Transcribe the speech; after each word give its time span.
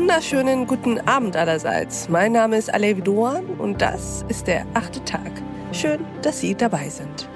wunderschönen 0.00 0.68
guten 0.68 1.00
Abend 1.08 1.36
allerseits. 1.36 2.08
Mein 2.08 2.30
Name 2.30 2.56
ist 2.56 2.72
Alevi 2.72 3.02
Doan 3.02 3.44
und 3.58 3.82
das 3.82 4.24
ist 4.28 4.46
der 4.46 4.64
achte 4.74 5.02
Tag. 5.04 5.32
Schön, 5.72 5.98
dass 6.22 6.38
Sie 6.38 6.54
dabei 6.54 6.88
sind. 6.88 7.28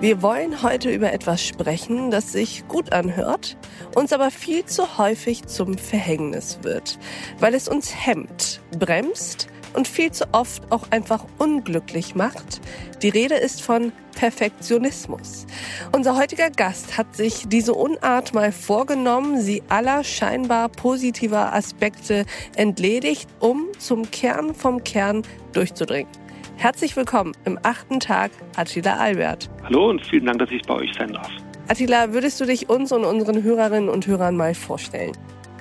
Wir 0.00 0.22
wollen 0.22 0.62
heute 0.62 0.90
über 0.90 1.12
etwas 1.12 1.44
sprechen, 1.44 2.10
das 2.10 2.32
sich 2.32 2.66
gut 2.66 2.94
anhört, 2.94 3.58
uns 3.94 4.14
aber 4.14 4.30
viel 4.30 4.64
zu 4.64 4.96
häufig 4.96 5.44
zum 5.48 5.76
Verhängnis 5.76 6.60
wird, 6.62 6.98
weil 7.40 7.52
es 7.52 7.68
uns 7.68 7.94
hemmt, 7.94 8.62
bremst 8.78 9.48
und 9.74 9.88
viel 9.88 10.10
zu 10.10 10.26
oft 10.32 10.70
auch 10.70 10.90
einfach 10.90 11.24
unglücklich 11.38 12.14
macht. 12.14 12.60
Die 13.02 13.08
Rede 13.08 13.34
ist 13.34 13.62
von 13.62 13.92
Perfektionismus. 14.16 15.46
Unser 15.92 16.16
heutiger 16.16 16.50
Gast 16.50 16.98
hat 16.98 17.14
sich 17.14 17.46
diese 17.48 17.74
Unart 17.74 18.34
mal 18.34 18.50
vorgenommen, 18.50 19.40
sie 19.40 19.62
aller 19.68 20.02
scheinbar 20.02 20.68
positiver 20.68 21.54
Aspekte 21.54 22.24
entledigt, 22.56 23.28
um 23.38 23.68
zum 23.78 24.10
Kern 24.10 24.54
vom 24.54 24.82
Kern 24.82 25.22
durchzudringen. 25.52 26.10
Herzlich 26.56 26.96
willkommen 26.96 27.34
im 27.44 27.56
achten 27.62 28.00
Tag, 28.00 28.32
Attila 28.56 28.96
Albert. 28.96 29.48
Hallo 29.62 29.90
und 29.90 30.04
vielen 30.04 30.26
Dank, 30.26 30.40
dass 30.40 30.50
ich 30.50 30.62
bei 30.62 30.74
euch 30.74 30.92
sein 30.98 31.12
darf. 31.12 31.30
Attila, 31.68 32.12
würdest 32.12 32.40
du 32.40 32.46
dich 32.46 32.68
uns 32.68 32.90
und 32.90 33.04
unseren 33.04 33.44
Hörerinnen 33.44 33.88
und 33.88 34.08
Hörern 34.08 34.36
mal 34.36 34.54
vorstellen? 34.54 35.12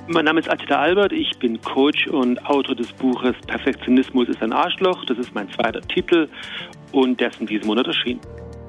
Mein 0.09 0.23
Name 0.23 0.39
ist 0.39 0.49
Attila 0.49 0.79
Albert, 0.79 1.11
ich 1.11 1.37
bin 1.37 1.61
Coach 1.61 2.07
und 2.07 2.43
Autor 2.45 2.75
des 2.75 2.93
Buches 2.93 3.35
Perfektionismus 3.45 4.29
ist 4.29 4.41
ein 4.41 4.53
Arschloch. 4.53 5.03
Das 5.03 5.17
ist 5.17 5.35
mein 5.35 5.49
zweiter 5.51 5.81
Titel 5.81 6.29
und 6.93 7.19
der 7.19 7.27
ist 7.29 7.41
in 7.41 7.47
diesem 7.47 7.67
Monat 7.67 7.87
erschienen. 7.87 8.21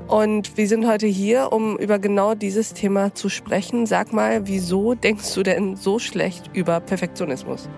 Und 0.09 0.57
wir 0.57 0.67
sind 0.67 0.85
heute 0.85 1.07
hier, 1.07 1.53
um 1.53 1.79
über 1.79 2.01
genau 2.01 2.35
dieses 2.35 2.75
Thema 2.75 3.15
zu 3.15 3.29
sprechen. 3.29 3.87
Sag 3.87 4.13
mal, 4.13 4.49
wieso 4.49 4.95
denkst 4.95 5.33
du 5.33 5.45
denn 5.45 5.77
so 5.77 6.01
schlecht 6.01 6.51
über 6.55 6.81
Perfektionismus? 6.81 7.69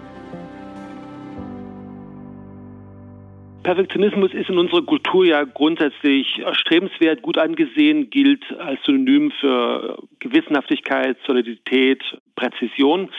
Perfektionismus 3.63 4.33
ist 4.33 4.49
in 4.49 4.59
unserer 4.59 4.83
Kultur 4.83 5.27
ja 5.27 5.45
grundsätzlich 5.45 6.39
erstrebenswert, 6.39 7.21
gut 7.21 7.37
angesehen, 7.37 8.09
gilt 8.09 8.43
als 8.59 8.83
Synonym 8.85 9.31
für 9.33 10.03
Gewissenhaftigkeit, 10.19 11.19
Solidität, 11.27 12.03
Präzision. 12.37 13.11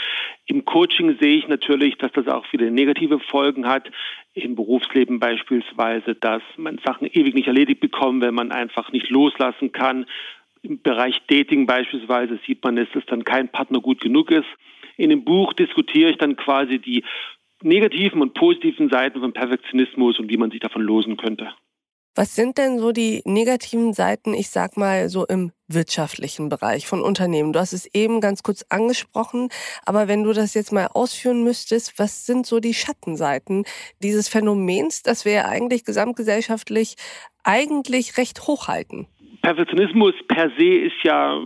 Im 0.47 0.65
Coaching 0.65 1.17
sehe 1.19 1.37
ich 1.37 1.47
natürlich, 1.47 1.97
dass 1.99 2.11
das 2.13 2.27
auch 2.27 2.45
viele 2.47 2.71
negative 2.71 3.19
Folgen 3.19 3.67
hat. 3.67 3.91
Im 4.33 4.55
Berufsleben 4.55 5.19
beispielsweise, 5.19 6.15
dass 6.15 6.41
man 6.57 6.79
Sachen 6.83 7.07
ewig 7.07 7.35
nicht 7.35 7.47
erledigt 7.47 7.79
bekommt, 7.79 8.23
wenn 8.23 8.33
man 8.33 8.51
einfach 8.51 8.91
nicht 8.91 9.09
loslassen 9.11 9.71
kann. 9.71 10.07
Im 10.63 10.81
Bereich 10.81 11.21
Dating 11.27 11.67
beispielsweise 11.67 12.39
sieht 12.47 12.63
man, 12.63 12.77
dass 12.77 12.87
es 12.95 13.05
dann 13.05 13.23
kein 13.23 13.49
Partner 13.49 13.79
gut 13.79 14.01
genug 14.01 14.31
ist. 14.31 14.47
In 14.97 15.11
dem 15.11 15.23
Buch 15.23 15.53
diskutiere 15.53 16.09
ich 16.09 16.17
dann 16.17 16.35
quasi 16.35 16.79
die 16.79 17.03
negativen 17.63 18.21
und 18.21 18.33
positiven 18.33 18.89
Seiten 18.89 19.19
von 19.19 19.33
Perfektionismus 19.33 20.19
und 20.19 20.29
wie 20.29 20.37
man 20.37 20.51
sich 20.51 20.59
davon 20.59 20.81
losen 20.81 21.17
könnte. 21.17 21.49
Was 22.13 22.35
sind 22.35 22.57
denn 22.57 22.77
so 22.77 22.91
die 22.91 23.21
negativen 23.23 23.93
Seiten, 23.93 24.33
ich 24.33 24.49
sag 24.49 24.75
mal 24.75 25.07
so 25.07 25.25
im 25.25 25.53
wirtschaftlichen 25.69 26.49
Bereich 26.49 26.85
von 26.85 27.01
Unternehmen? 27.01 27.53
Du 27.53 27.59
hast 27.59 27.71
es 27.71 27.85
eben 27.93 28.19
ganz 28.19 28.43
kurz 28.43 28.65
angesprochen, 28.67 29.47
aber 29.85 30.09
wenn 30.09 30.23
du 30.23 30.33
das 30.33 30.53
jetzt 30.53 30.73
mal 30.73 30.87
ausführen 30.87 31.41
müsstest, 31.41 31.97
was 31.99 32.25
sind 32.25 32.45
so 32.45 32.59
die 32.59 32.73
Schattenseiten 32.73 33.63
dieses 34.03 34.27
Phänomens, 34.27 35.03
das 35.03 35.23
wir 35.23 35.31
ja 35.31 35.45
eigentlich 35.45 35.85
gesamtgesellschaftlich 35.85 36.95
eigentlich 37.45 38.17
recht 38.17 38.45
hochhalten? 38.45 39.07
Perfektionismus 39.41 40.13
per 40.27 40.51
se 40.57 40.65
ist 40.65 41.03
ja 41.03 41.39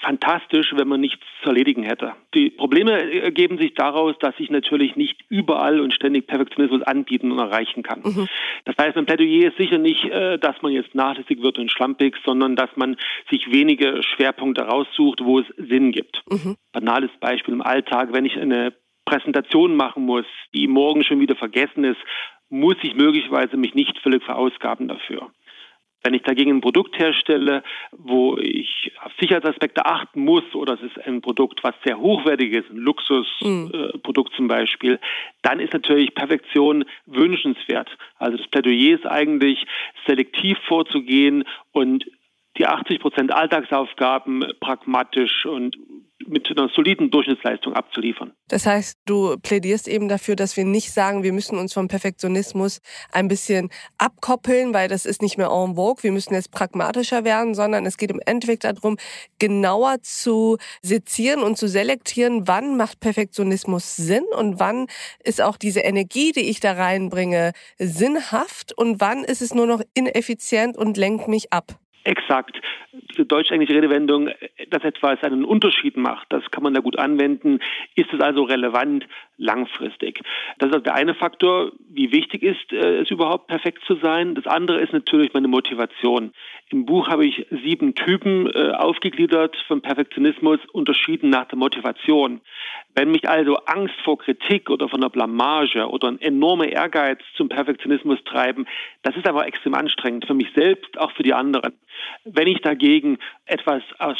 fantastisch, 0.00 0.72
wenn 0.74 0.88
man 0.88 1.00
nichts 1.00 1.24
zu 1.42 1.50
erledigen 1.50 1.84
hätte. 1.84 2.12
Die 2.34 2.50
Probleme 2.50 2.92
ergeben 3.22 3.58
sich 3.58 3.74
daraus, 3.74 4.16
dass 4.18 4.34
ich 4.38 4.50
natürlich 4.50 4.96
nicht 4.96 5.24
überall 5.28 5.80
und 5.80 5.94
ständig 5.94 6.26
Perfektionismus 6.26 6.82
anbieten 6.82 7.30
und 7.30 7.38
erreichen 7.38 7.82
kann. 7.82 8.00
Mhm. 8.02 8.28
Das 8.64 8.76
heißt, 8.78 8.96
ein 8.96 9.06
Plädoyer 9.06 9.48
ist 9.48 9.58
sicher 9.58 9.78
nicht, 9.78 10.04
äh, 10.04 10.38
dass 10.38 10.60
man 10.62 10.72
jetzt 10.72 10.94
nachlässig 10.94 11.40
wird 11.40 11.58
und 11.58 11.70
schlampig, 11.70 12.16
sondern 12.24 12.56
dass 12.56 12.70
man 12.76 12.96
sich 13.30 13.50
wenige 13.52 14.02
Schwerpunkte 14.02 14.62
raussucht, 14.62 15.24
wo 15.24 15.38
es 15.38 15.46
Sinn 15.56 15.92
gibt. 15.92 16.22
Mhm. 16.28 16.56
Banales 16.72 17.10
Beispiel 17.20 17.54
im 17.54 17.62
Alltag, 17.62 18.08
wenn 18.12 18.24
ich 18.24 18.36
eine 18.36 18.72
Präsentation 19.04 19.76
machen 19.76 20.04
muss, 20.04 20.26
die 20.54 20.66
morgen 20.66 21.04
schon 21.04 21.20
wieder 21.20 21.36
vergessen 21.36 21.84
ist, 21.84 22.00
muss 22.48 22.76
ich 22.82 22.94
möglicherweise 22.94 23.56
mich 23.56 23.74
nicht 23.74 23.98
völlig 24.00 24.24
verausgaben 24.24 24.88
dafür. 24.88 25.30
Wenn 26.02 26.14
ich 26.14 26.22
dagegen 26.22 26.50
ein 26.50 26.60
Produkt 26.60 26.98
herstelle, 26.98 27.62
wo 27.92 28.38
ich 28.38 28.92
auf 29.04 29.12
Sicherheitsaspekte 29.20 29.84
achten 29.84 30.24
muss, 30.24 30.54
oder 30.54 30.74
es 30.74 30.82
ist 30.82 30.98
ein 31.06 31.20
Produkt, 31.20 31.62
was 31.62 31.74
sehr 31.84 31.98
hochwertig 31.98 32.52
ist, 32.52 32.70
ein 32.70 32.78
Luxusprodukt 32.78 34.30
mhm. 34.30 34.34
äh, 34.34 34.36
zum 34.36 34.48
Beispiel, 34.48 34.98
dann 35.42 35.60
ist 35.60 35.72
natürlich 35.72 36.14
Perfektion 36.14 36.84
wünschenswert. 37.06 37.90
Also 38.18 38.38
das 38.38 38.46
Plädoyer 38.48 38.96
ist 38.96 39.06
eigentlich, 39.06 39.66
selektiv 40.06 40.58
vorzugehen 40.66 41.44
und 41.72 42.04
die 42.60 42.66
80 42.66 43.00
Prozent 43.00 43.32
Alltagsaufgaben 43.32 44.44
pragmatisch 44.60 45.46
und 45.46 45.76
mit 46.26 46.46
einer 46.50 46.68
soliden 46.68 47.10
Durchschnittsleistung 47.10 47.72
abzuliefern. 47.72 48.32
Das 48.48 48.66
heißt, 48.66 48.98
du 49.06 49.36
plädierst 49.38 49.88
eben 49.88 50.08
dafür, 50.08 50.36
dass 50.36 50.58
wir 50.58 50.66
nicht 50.66 50.92
sagen, 50.92 51.22
wir 51.22 51.32
müssen 51.32 51.58
uns 51.58 51.72
vom 51.72 51.88
Perfektionismus 51.88 52.82
ein 53.10 53.28
bisschen 53.28 53.70
abkoppeln, 53.96 54.74
weil 54.74 54.88
das 54.88 55.06
ist 55.06 55.22
nicht 55.22 55.38
mehr 55.38 55.48
en 55.48 55.76
vogue, 55.76 56.02
wir 56.02 56.12
müssen 56.12 56.34
jetzt 56.34 56.52
pragmatischer 56.52 57.24
werden, 57.24 57.54
sondern 57.54 57.86
es 57.86 57.96
geht 57.96 58.10
im 58.10 58.20
Endeffekt 58.26 58.64
darum, 58.64 58.98
genauer 59.38 60.02
zu 60.02 60.58
sezieren 60.82 61.42
und 61.42 61.56
zu 61.56 61.66
selektieren, 61.66 62.46
wann 62.46 62.76
macht 62.76 63.00
Perfektionismus 63.00 63.96
Sinn 63.96 64.24
und 64.36 64.60
wann 64.60 64.86
ist 65.24 65.40
auch 65.40 65.56
diese 65.56 65.80
Energie, 65.80 66.32
die 66.32 66.50
ich 66.50 66.60
da 66.60 66.72
reinbringe, 66.72 67.52
sinnhaft 67.78 68.76
und 68.76 69.00
wann 69.00 69.24
ist 69.24 69.40
es 69.40 69.54
nur 69.54 69.66
noch 69.66 69.80
ineffizient 69.94 70.76
und 70.76 70.98
lenkt 70.98 71.26
mich 71.26 71.50
ab. 71.50 71.80
Exakt. 72.04 72.60
Diese 72.92 73.26
deutsch-englische 73.26 73.74
Redewendung, 73.74 74.30
dass 74.70 74.82
etwas 74.84 75.22
einen 75.22 75.44
Unterschied 75.44 75.98
macht, 75.98 76.26
das 76.30 76.42
kann 76.50 76.62
man 76.62 76.72
da 76.72 76.80
gut 76.80 76.98
anwenden. 76.98 77.60
Ist 77.94 78.12
es 78.12 78.20
also 78.20 78.44
relevant 78.44 79.06
langfristig? 79.36 80.20
Das 80.58 80.68
ist 80.68 80.74
also 80.74 80.84
der 80.84 80.94
eine 80.94 81.14
Faktor, 81.14 81.72
wie 81.90 82.10
wichtig 82.10 82.42
ist 82.42 82.72
äh, 82.72 83.00
es 83.00 83.10
überhaupt, 83.10 83.48
perfekt 83.48 83.84
zu 83.86 83.96
sein. 83.96 84.34
Das 84.34 84.46
andere 84.46 84.80
ist 84.80 84.94
natürlich 84.94 85.34
meine 85.34 85.48
Motivation. 85.48 86.32
Im 86.70 86.86
Buch 86.86 87.08
habe 87.08 87.26
ich 87.26 87.46
sieben 87.50 87.94
Typen 87.94 88.46
äh, 88.46 88.70
aufgegliedert 88.70 89.56
vom 89.66 89.82
Perfektionismus, 89.82 90.60
unterschieden 90.72 91.28
nach 91.28 91.48
der 91.48 91.58
Motivation. 91.58 92.40
Wenn 92.94 93.12
mich 93.12 93.28
also 93.28 93.56
Angst 93.66 93.94
vor 94.04 94.18
Kritik 94.18 94.68
oder 94.68 94.88
von 94.88 95.00
der 95.00 95.08
Blamage 95.08 95.88
oder 95.88 96.08
ein 96.08 96.20
enormer 96.20 96.66
Ehrgeiz 96.66 97.20
zum 97.36 97.48
Perfektionismus 97.48 98.18
treiben, 98.24 98.66
das 99.02 99.16
ist 99.16 99.26
aber 99.26 99.46
extrem 99.46 99.74
anstrengend 99.74 100.26
für 100.26 100.34
mich 100.34 100.48
selbst, 100.54 100.98
auch 100.98 101.12
für 101.12 101.22
die 101.22 101.34
anderen. 101.34 101.74
Wenn 102.24 102.48
ich 102.48 102.60
dagegen 102.60 103.18
etwas 103.46 103.82
aus 103.98 104.18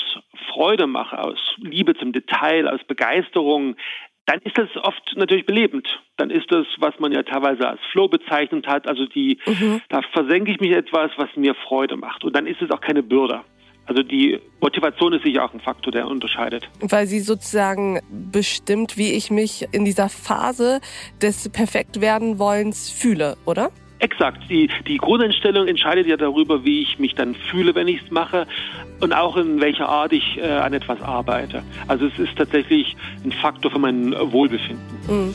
Freude 0.53 0.87
mache, 0.87 1.19
aus 1.19 1.39
Liebe 1.59 1.95
zum 1.95 2.13
Detail, 2.13 2.69
aus 2.69 2.83
Begeisterung, 2.85 3.77
dann 4.27 4.41
ist 4.43 4.57
das 4.57 4.69
oft 4.77 5.17
natürlich 5.17 5.47
belebend. 5.47 5.89
Dann 6.17 6.31
ist 6.31 6.53
das, 6.53 6.67
was 6.79 6.99
man 7.01 7.11
ja 7.11 7.25
teilweise 7.25 7.69
als 7.69 7.81
Flow 7.91 8.07
bezeichnet 8.07 8.67
hat, 8.69 8.87
also 8.87 9.07
die, 9.07 9.39
mhm. 9.45 9.81
da 9.89 10.03
versenke 10.13 10.53
ich 10.53 10.61
mich 10.61 10.71
etwas, 10.71 11.11
was 11.17 11.35
mir 11.35 11.55
Freude 11.55 11.97
macht. 11.97 12.23
Und 12.23 12.37
dann 12.37 12.47
ist 12.47 12.63
es 12.63 12.71
auch 12.71 12.81
keine 12.81 13.03
Bürde. 13.03 13.41
Also 13.91 14.05
die 14.05 14.39
Motivation 14.61 15.13
ist 15.15 15.25
sicher 15.25 15.45
auch 15.45 15.53
ein 15.53 15.59
Faktor, 15.59 15.91
der 15.91 16.07
unterscheidet. 16.07 16.71
Weil 16.79 17.09
sie 17.09 17.19
sozusagen 17.19 17.99
bestimmt, 18.09 18.97
wie 18.97 19.15
ich 19.15 19.33
mich 19.33 19.67
in 19.73 19.85
dieser 19.85 20.09
Phase 20.09 20.81
des 21.21 21.49
Perfektwerdenwollens 21.49 22.89
fühle, 22.89 23.37
oder? 23.47 23.73
Exakt. 23.99 24.43
Die, 24.49 24.71
die 24.87 24.97
Grundeinstellung 24.99 25.67
entscheidet 25.67 26.07
ja 26.07 26.17
darüber, 26.17 26.65
wie 26.65 26.83
ich 26.83 27.01
mich 27.01 27.17
dann 27.17 27.35
fühle, 27.35 27.75
wenn 27.75 27.89
ich 27.89 28.01
es 28.01 28.13
mache 28.13 28.47
und 29.01 29.13
auch 29.13 29.37
in 29.37 29.61
welcher 29.61 29.89
Art 29.89 30.13
ich 30.13 30.39
äh, 30.39 30.43
an 30.43 30.73
etwas 30.73 31.03
arbeite. 31.03 31.65
Also 31.89 32.07
es 32.07 32.17
ist 32.17 32.37
tatsächlich 32.37 32.97
ein 33.25 33.33
Faktor 33.33 33.73
für 33.73 33.81
mein 33.81 34.13
Wohlbefinden. 34.13 34.87
Mhm. 35.09 35.35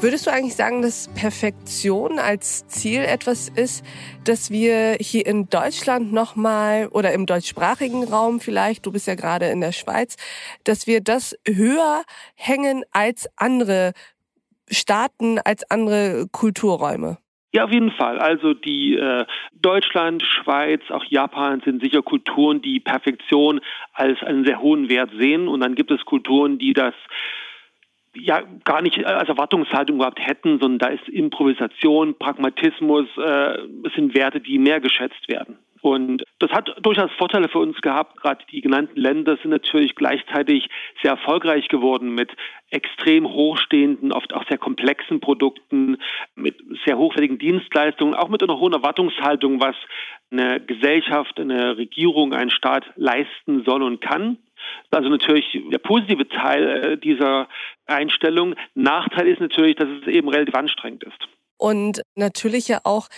Würdest 0.00 0.28
du 0.28 0.30
eigentlich 0.30 0.54
sagen, 0.54 0.80
dass 0.80 1.12
Perfektion 1.12 2.20
als 2.20 2.68
Ziel 2.68 3.00
etwas 3.00 3.48
ist, 3.48 3.84
dass 4.24 4.48
wir 4.48 4.96
hier 5.00 5.26
in 5.26 5.48
Deutschland 5.50 6.12
nochmal 6.12 6.86
oder 6.92 7.12
im 7.12 7.26
deutschsprachigen 7.26 8.04
Raum 8.04 8.38
vielleicht, 8.38 8.86
du 8.86 8.92
bist 8.92 9.08
ja 9.08 9.16
gerade 9.16 9.46
in 9.46 9.60
der 9.60 9.72
Schweiz, 9.72 10.16
dass 10.62 10.86
wir 10.86 11.00
das 11.00 11.36
höher 11.44 12.04
hängen 12.36 12.84
als 12.92 13.28
andere 13.36 13.92
Staaten, 14.70 15.40
als 15.40 15.68
andere 15.68 16.26
Kulturräume? 16.30 17.18
Ja, 17.52 17.64
auf 17.64 17.72
jeden 17.72 17.90
Fall. 17.90 18.20
Also 18.20 18.54
die 18.54 18.94
äh, 18.94 19.24
Deutschland, 19.52 20.22
Schweiz, 20.22 20.82
auch 20.90 21.04
Japan 21.06 21.60
sind 21.64 21.82
sicher 21.82 22.02
Kulturen, 22.02 22.62
die 22.62 22.78
Perfektion 22.78 23.60
als 23.94 24.22
einen 24.22 24.44
sehr 24.44 24.60
hohen 24.60 24.88
Wert 24.88 25.10
sehen. 25.18 25.48
Und 25.48 25.58
dann 25.58 25.74
gibt 25.74 25.90
es 25.90 26.04
Kulturen, 26.04 26.58
die 26.58 26.72
das 26.72 26.94
ja 28.20 28.42
gar 28.64 28.82
nicht 28.82 29.04
als 29.04 29.28
Erwartungshaltung 29.28 29.96
überhaupt 29.96 30.20
hätten, 30.20 30.58
sondern 30.60 30.78
da 30.78 30.88
ist 30.88 31.08
Improvisation, 31.08 32.16
Pragmatismus, 32.18 33.06
äh, 33.16 33.58
sind 33.94 34.14
Werte, 34.14 34.40
die 34.40 34.58
mehr 34.58 34.80
geschätzt 34.80 35.28
werden. 35.28 35.58
Und 35.80 36.24
das 36.38 36.50
hat 36.50 36.74
durchaus 36.82 37.10
Vorteile 37.12 37.48
für 37.48 37.58
uns 37.58 37.80
gehabt. 37.80 38.16
Gerade 38.20 38.44
die 38.50 38.60
genannten 38.60 38.98
Länder 38.98 39.36
sind 39.36 39.50
natürlich 39.50 39.94
gleichzeitig 39.94 40.68
sehr 41.02 41.12
erfolgreich 41.12 41.68
geworden 41.68 42.14
mit 42.14 42.30
extrem 42.70 43.28
hochstehenden, 43.28 44.12
oft 44.12 44.34
auch 44.34 44.46
sehr 44.48 44.58
komplexen 44.58 45.20
Produkten, 45.20 45.98
mit 46.34 46.56
sehr 46.84 46.98
hochwertigen 46.98 47.38
Dienstleistungen, 47.38 48.14
auch 48.14 48.28
mit 48.28 48.42
einer 48.42 48.58
hohen 48.58 48.72
Erwartungshaltung, 48.72 49.60
was 49.60 49.76
eine 50.30 50.60
Gesellschaft, 50.60 51.38
eine 51.40 51.76
Regierung, 51.76 52.32
ein 52.34 52.50
Staat 52.50 52.84
leisten 52.96 53.64
soll 53.64 53.82
und 53.82 54.00
kann. 54.00 54.38
Also 54.90 55.08
natürlich 55.08 55.44
der 55.70 55.78
positive 55.78 56.28
Teil 56.28 56.68
äh, 56.68 56.98
dieser 56.98 57.48
Einstellung. 57.86 58.54
Nachteil 58.74 59.28
ist 59.28 59.40
natürlich, 59.40 59.76
dass 59.76 59.88
es 59.88 60.08
eben 60.08 60.28
relativ 60.28 60.54
anstrengend 60.54 61.04
ist. 61.04 61.28
Und 61.56 62.02
natürlich 62.14 62.68
ja 62.68 62.80
auch 62.84 63.08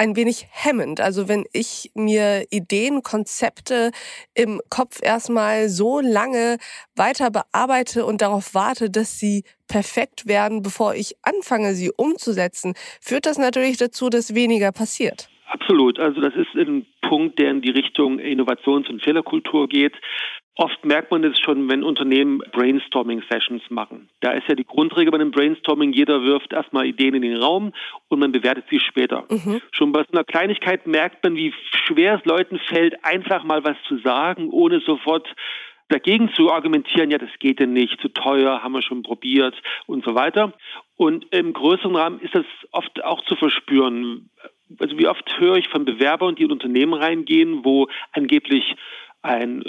ein 0.00 0.16
wenig 0.16 0.46
hemmend. 0.50 0.98
Also 0.98 1.28
wenn 1.28 1.44
ich 1.52 1.90
mir 1.94 2.46
Ideen, 2.50 3.02
Konzepte 3.02 3.90
im 4.34 4.62
Kopf 4.70 5.00
erstmal 5.02 5.68
so 5.68 6.00
lange 6.00 6.56
weiter 6.96 7.30
bearbeite 7.30 8.06
und 8.06 8.22
darauf 8.22 8.54
warte, 8.54 8.88
dass 8.88 9.18
sie 9.18 9.44
perfekt 9.68 10.26
werden, 10.26 10.62
bevor 10.62 10.94
ich 10.94 11.16
anfange, 11.22 11.74
sie 11.74 11.90
umzusetzen, 11.94 12.72
führt 13.02 13.26
das 13.26 13.36
natürlich 13.36 13.76
dazu, 13.76 14.08
dass 14.08 14.34
weniger 14.34 14.72
passiert. 14.72 15.28
Absolut. 15.50 15.98
Also 15.98 16.22
das 16.22 16.34
ist 16.34 16.54
ein 16.54 16.86
Punkt, 17.02 17.38
der 17.38 17.50
in 17.50 17.60
die 17.60 17.70
Richtung 17.70 18.18
Innovations- 18.20 18.88
und 18.88 19.02
Fehlerkultur 19.02 19.68
geht. 19.68 19.94
Oft 20.60 20.84
merkt 20.84 21.10
man 21.10 21.22
das 21.22 21.40
schon, 21.40 21.70
wenn 21.70 21.82
Unternehmen 21.82 22.42
Brainstorming-Sessions 22.52 23.62
machen. 23.70 24.10
Da 24.20 24.32
ist 24.32 24.46
ja 24.46 24.54
die 24.54 24.66
Grundregel 24.66 25.10
bei 25.10 25.16
einem 25.16 25.30
Brainstorming, 25.30 25.94
jeder 25.94 26.22
wirft 26.22 26.52
erstmal 26.52 26.84
Ideen 26.84 27.14
in 27.14 27.22
den 27.22 27.38
Raum 27.38 27.72
und 28.08 28.18
man 28.18 28.30
bewertet 28.30 28.66
sie 28.68 28.78
später. 28.78 29.24
Mhm. 29.30 29.62
Schon 29.70 29.92
bei 29.92 30.02
so 30.02 30.12
einer 30.12 30.22
Kleinigkeit 30.22 30.86
merkt 30.86 31.24
man, 31.24 31.34
wie 31.34 31.54
schwer 31.86 32.16
es 32.16 32.26
Leuten 32.26 32.58
fällt, 32.58 33.02
einfach 33.06 33.42
mal 33.42 33.64
was 33.64 33.76
zu 33.88 34.00
sagen, 34.00 34.50
ohne 34.50 34.80
sofort 34.80 35.34
dagegen 35.88 36.30
zu 36.34 36.52
argumentieren, 36.52 37.10
ja, 37.10 37.16
das 37.16 37.30
geht 37.38 37.58
denn 37.58 37.72
nicht, 37.72 37.98
zu 38.02 38.08
teuer, 38.08 38.62
haben 38.62 38.72
wir 38.72 38.82
schon 38.82 39.02
probiert 39.02 39.54
und 39.86 40.04
so 40.04 40.14
weiter. 40.14 40.52
Und 40.94 41.24
im 41.34 41.54
größeren 41.54 41.96
Rahmen 41.96 42.20
ist 42.20 42.34
das 42.34 42.44
oft 42.70 43.02
auch 43.02 43.24
zu 43.24 43.34
verspüren. 43.34 44.28
Also 44.78 44.98
wie 44.98 45.08
oft 45.08 45.40
höre 45.40 45.56
ich 45.56 45.68
von 45.68 45.86
Bewerbern, 45.86 46.34
die 46.34 46.42
in 46.42 46.52
Unternehmen 46.52 46.92
reingehen, 46.92 47.64
wo 47.64 47.88
angeblich 48.12 48.76
ein 49.22 49.62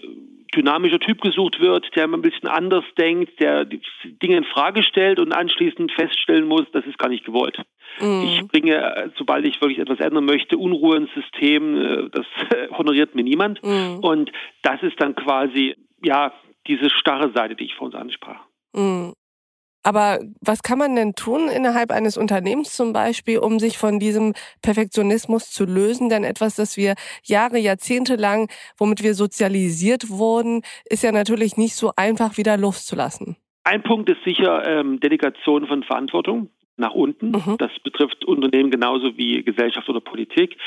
dynamischer 0.56 1.00
Typ 1.00 1.22
gesucht 1.22 1.60
wird, 1.60 1.96
der 1.96 2.08
ein 2.08 2.22
bisschen 2.22 2.48
anders 2.48 2.84
denkt, 2.98 3.40
der 3.40 3.66
die 3.66 3.82
Dinge 4.22 4.38
in 4.38 4.44
Frage 4.44 4.84
stellt 4.84 5.20
und 5.20 5.32
anschließend 5.32 5.92
feststellen 5.94 6.46
muss, 6.46 6.66
das 6.74 6.86
ist 6.86 6.98
gar 6.98 7.10
nicht 7.10 7.26
gewollt. 7.26 7.58
Mhm. 8.00 8.24
Ich 8.24 8.48
bringe, 8.48 8.76
äh, 8.76 9.10
sobald 9.18 9.46
ich 9.46 9.62
wirklich 9.62 9.80
etwas 9.80 10.00
ändern 10.00 10.26
möchte, 10.26 10.58
Unruhe 10.58 10.98
ins 10.98 11.14
System, 11.14 11.78
äh, 11.78 12.10
das 12.10 12.26
honoriert 12.78 13.16
mir 13.16 13.24
niemand. 13.24 13.64
Mhm. 13.64 14.00
Und 14.02 14.32
das 14.62 14.82
ist 14.84 15.00
dann 15.00 15.16
quasi, 15.16 15.76
ja, 16.04 16.34
diese 16.68 16.90
starre 16.90 17.32
Seite, 17.32 17.56
die 17.56 17.66
ich 17.66 17.76
vor 17.76 17.88
uns 17.88 17.96
ansprach. 17.96 18.42
Mhm. 18.74 19.14
Aber 19.84 20.20
was 20.42 20.62
kann 20.64 20.78
man 20.78 20.96
denn 20.96 21.14
tun 21.14 21.48
innerhalb 21.50 21.92
eines 21.92 22.18
Unternehmens 22.18 22.76
zum 22.76 22.94
Beispiel, 22.94 23.40
um 23.40 23.60
sich 23.60 23.78
von 23.78 24.00
diesem 24.00 24.34
Perfektionismus 24.62 25.50
zu 25.52 25.66
lösen? 25.66 26.10
Denn 26.10 26.24
etwas, 26.24 26.56
das 26.56 26.78
wir 26.78 26.96
Jahre, 27.24 27.58
Jahrzehnte 27.58 28.16
lang, 28.16 28.50
womit 28.78 29.04
wir 29.04 29.16
sozialisiert 29.16 30.10
wurden, 30.10 30.62
ist 30.90 31.04
ja 31.04 31.12
natürlich 31.12 31.58
nicht 31.58 31.76
so 31.76 31.92
einfach 31.96 32.38
wieder 32.38 32.58
loszulassen. 32.58 33.38
Ein 33.64 33.84
Punkt 33.84 34.10
ist 34.10 34.24
sicher 34.24 34.66
ähm, 34.68 35.00
Delegation 35.00 35.68
von 35.68 35.84
Verantwortung 35.84 36.50
nach 36.78 36.94
unten. 36.94 37.32
Mhm. 37.32 37.58
Das 37.58 37.72
betrifft 37.84 38.26
Unternehmen 38.26 38.72
genauso 38.72 39.18
wie 39.18 39.44
Gesellschaft 39.44 39.88
oder 39.90 40.02
Politik. 40.02 40.58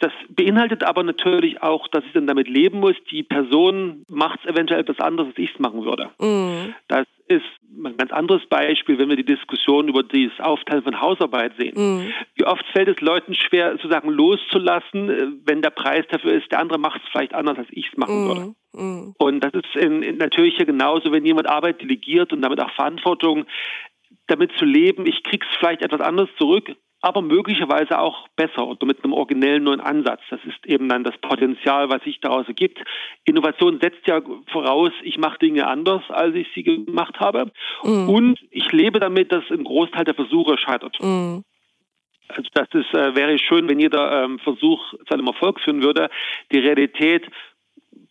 Das 0.00 0.12
beinhaltet 0.28 0.82
aber 0.82 1.04
natürlich 1.04 1.62
auch, 1.62 1.86
dass 1.88 2.04
ich 2.04 2.12
dann 2.12 2.26
damit 2.26 2.48
leben 2.48 2.80
muss, 2.80 2.96
die 3.10 3.22
Person 3.22 4.04
macht 4.08 4.40
es 4.42 4.50
eventuell 4.50 4.80
etwas 4.80 4.98
anderes, 4.98 5.28
als 5.28 5.38
ich 5.38 5.52
es 5.54 5.60
machen 5.60 5.84
würde. 5.84 6.10
Mhm. 6.20 6.74
Das 6.88 7.06
ist 7.28 7.44
ein 7.84 7.96
ganz 7.96 8.10
anderes 8.10 8.44
Beispiel, 8.46 8.98
wenn 8.98 9.08
wir 9.08 9.16
die 9.16 9.24
Diskussion 9.24 9.88
über 9.88 10.02
das 10.02 10.40
Aufteilen 10.40 10.82
von 10.82 11.00
Hausarbeit 11.00 11.52
sehen. 11.56 11.74
Mhm. 11.76 12.12
Wie 12.34 12.44
oft 12.44 12.64
fällt 12.72 12.88
es 12.88 13.00
Leuten 13.00 13.34
schwer, 13.34 13.72
sozusagen 13.72 14.10
loszulassen, 14.10 15.08
äh, 15.08 15.26
wenn 15.44 15.62
der 15.62 15.70
Preis 15.70 16.04
dafür 16.10 16.32
ist, 16.32 16.50
der 16.50 16.58
andere 16.58 16.78
macht 16.78 17.02
es 17.04 17.08
vielleicht 17.10 17.34
anders, 17.34 17.58
als 17.58 17.68
ich 17.70 17.88
es 17.92 17.96
machen 17.96 18.24
mhm. 18.24 18.28
würde. 18.28 18.54
Mhm. 18.72 19.14
Und 19.18 19.40
das 19.40 19.52
ist 19.54 19.76
in, 19.76 20.02
in 20.02 20.16
natürlich 20.16 20.58
ja 20.58 20.64
genauso, 20.64 21.12
wenn 21.12 21.24
jemand 21.24 21.48
Arbeit 21.48 21.80
delegiert 21.80 22.32
und 22.32 22.42
damit 22.42 22.60
auch 22.60 22.72
Verantwortung, 22.72 23.46
damit 24.26 24.50
zu 24.58 24.64
leben, 24.64 25.06
ich 25.06 25.22
krieg's 25.22 25.46
vielleicht 25.58 25.82
etwas 25.82 26.00
anders 26.00 26.28
zurück, 26.38 26.74
aber 27.02 27.22
möglicherweise 27.22 27.98
auch 27.98 28.28
besser 28.36 28.66
oder 28.66 28.86
mit 28.86 29.04
einem 29.04 29.12
originellen 29.12 29.64
neuen 29.64 29.80
Ansatz. 29.80 30.20
Das 30.30 30.40
ist 30.44 30.64
eben 30.66 30.88
dann 30.88 31.04
das 31.04 31.16
Potenzial, 31.18 31.88
was 31.88 32.02
sich 32.02 32.20
daraus 32.20 32.48
ergibt. 32.48 32.78
Innovation 33.24 33.78
setzt 33.80 34.06
ja 34.06 34.20
voraus, 34.50 34.90
ich 35.02 35.18
mache 35.18 35.38
Dinge 35.38 35.66
anders, 35.66 36.02
als 36.08 36.34
ich 36.34 36.48
sie 36.54 36.62
gemacht 36.62 37.20
habe. 37.20 37.52
Mhm. 37.84 38.08
Und 38.08 38.38
ich 38.50 38.72
lebe 38.72 38.98
damit, 38.98 39.30
dass 39.32 39.44
ein 39.50 39.64
Großteil 39.64 40.04
der 40.04 40.14
Versuche 40.14 40.58
scheitert. 40.58 40.98
Mhm. 41.00 41.44
Also 42.28 42.48
das 42.54 42.68
ist, 42.72 42.92
äh, 42.92 43.14
wäre 43.14 43.38
schön, 43.38 43.68
wenn 43.68 43.78
jeder 43.78 44.24
ähm, 44.24 44.38
Versuch 44.40 44.94
zu 45.06 45.14
einem 45.14 45.28
Erfolg 45.28 45.60
führen 45.60 45.82
würde. 45.82 46.10
Die 46.50 46.58
Realität 46.58 47.24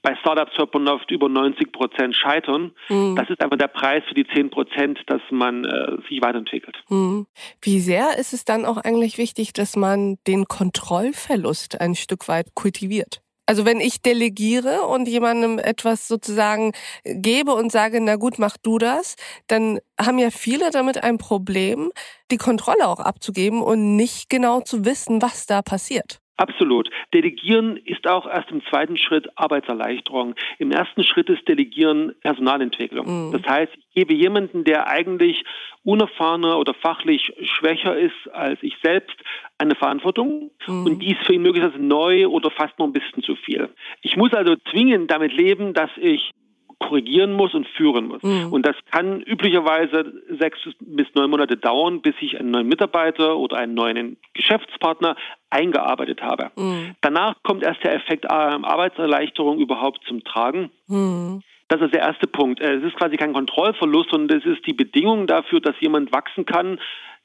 bei 0.06 0.16
Startups 0.18 0.56
hört 0.57 0.72
man 0.75 0.88
oft 0.88 1.10
über 1.10 1.28
90 1.28 1.72
Prozent 1.72 2.16
scheitern. 2.16 2.72
Mhm. 2.90 3.16
Das 3.16 3.28
ist 3.28 3.42
einfach 3.42 3.57
der 3.57 3.68
Preis 3.68 4.04
für 4.07 4.13
die 4.13 4.28
10 4.28 4.52
Prozent, 4.52 5.00
dass 5.07 5.22
man 5.31 5.66
äh, 5.66 5.98
sich 6.07 6.22
weiterentwickelt. 6.22 6.78
Mhm. 6.90 7.25
Wie 7.60 7.80
sehr 7.80 8.18
ist 8.19 8.31
es 8.31 8.46
dann 8.46 8.66
auch 8.66 8.78
eigentlich 8.78 9.18
wichtig, 9.18 9.52
dass 9.54 9.75
man 9.75 10.18
den 10.28 10.46
Kontrollverlust 10.46 11.81
ein 11.81 11.96
Stück 11.96 12.28
weit 12.28 12.54
kultiviert? 12.54 13.22
Also 13.48 13.66
wenn 13.66 13.80
ich 13.80 14.02
delegiere 14.04 14.84
und 14.84 15.07
jemandem 15.07 15.57
etwas 15.57 16.08
sozusagen 16.08 16.74
gebe 17.04 17.54
und 17.54 17.72
sage, 17.72 18.00
na 18.00 18.16
gut, 18.16 18.38
mach 18.38 18.58
du 18.58 18.78
das, 18.78 19.16
dann 19.48 19.80
haben 20.00 20.19
ja 20.19 20.30
viele 20.30 20.69
damit 20.69 21.04
ein 21.04 21.18
Problem, 21.18 21.91
die 22.29 22.38
Kontrolle 22.38 22.88
auch 22.88 23.00
abzugeben 23.00 23.62
und 23.63 23.96
nicht 23.96 24.29
genau 24.29 24.62
zu 24.62 24.86
wissen, 24.86 25.22
was 25.22 25.48
da 25.48 25.63
passiert. 25.63 26.20
Absolut. 26.38 26.89
Delegieren 27.13 27.77
ist 27.77 28.08
auch 28.08 28.27
erst 28.27 28.51
im 28.51 28.62
zweiten 28.65 28.98
Schritt 28.98 29.27
Arbeitserleichterung. 29.36 30.36
Im 30.60 30.72
ersten 30.72 31.04
Schritt 31.04 31.30
ist 31.30 31.48
Delegieren 31.48 32.13
Personalentwicklung. 32.22 33.30
Mhm. 33.30 33.32
Das 33.32 33.44
heißt, 33.44 33.72
ich 33.74 33.94
gebe 33.94 34.13
jemanden, 34.13 34.65
der 34.65 34.88
eigentlich 34.88 35.46
unerfahrener 35.84 36.58
oder 36.58 36.74
fachlich 36.74 37.32
schwächer 37.42 37.98
ist 37.98 38.34
als 38.34 38.62
ich 38.63 38.75
selbst, 38.84 39.15
eine 39.58 39.75
Verantwortung 39.75 40.51
mhm. 40.68 40.86
und 40.86 41.00
dies 41.00 41.18
für 41.25 41.34
ihn 41.34 41.44
möglicherweise 41.44 41.82
neu 41.82 42.27
oder 42.27 42.51
fast 42.51 42.77
noch 42.80 42.88
ein 42.88 42.94
bisschen 42.94 43.24
zu 43.24 43.36
viel. 43.36 43.70
Ich 44.01 44.18
muss 44.18 44.34
also 44.34 44.56
zwingend 44.72 45.10
damit 45.12 45.32
leben, 45.32 45.74
dass 45.74 45.92
ich 45.96 46.32
korrigieren 46.79 47.34
muss 47.34 47.53
und 47.53 47.67
führen 47.67 48.08
muss. 48.08 48.24
Mhm. 48.24 48.51
Und 48.51 48.65
das 48.65 48.75
kann 48.91 49.22
üblicherweise 49.22 50.13
sechs 50.39 50.60
bis 50.79 51.08
neun 51.15 51.29
Monate 51.29 51.58
dauern, 51.58 52.01
bis 52.01 52.15
ich 52.20 52.39
einen 52.39 52.51
neuen 52.51 52.67
Mitarbeiter 52.67 53.38
oder 53.38 53.58
einen 53.58 53.74
neuen 53.74 54.17
Geschäftspartner 54.34 55.15
eingearbeitet 55.50 56.22
habe. 56.22 56.51
Mhm. 56.55 56.96
Danach 57.01 57.36
kommt 57.44 57.63
erst 57.63 57.84
der 57.84 57.96
Effekt 57.96 58.29
Arbeitserleichterung 58.29 59.60
überhaupt 59.60 60.01
zum 60.08 60.24
Tragen. 60.24 60.72
Mhm. 60.88 61.41
Das 61.67 61.82
ist 61.82 61.94
der 61.94 62.01
erste 62.01 62.27
Punkt. 62.27 62.62
Es 62.62 62.84
ist 62.84 62.96
quasi 62.96 63.17
kein 63.17 63.34
Kontrollverlust, 63.34 64.12
sondern 64.12 64.38
es 64.38 64.46
ist 64.46 64.65
die 64.67 64.74
Bedingung 64.74 65.25
dafür, 65.25 65.62
dass 65.62 65.75
jemand 65.79 66.13
wachsen 66.13 66.46
kann, 66.46 66.79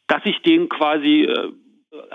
dass 0.07 0.23
ich 0.25 0.41
den 0.43 0.69
quasi 0.69 1.25
äh, 1.25 1.53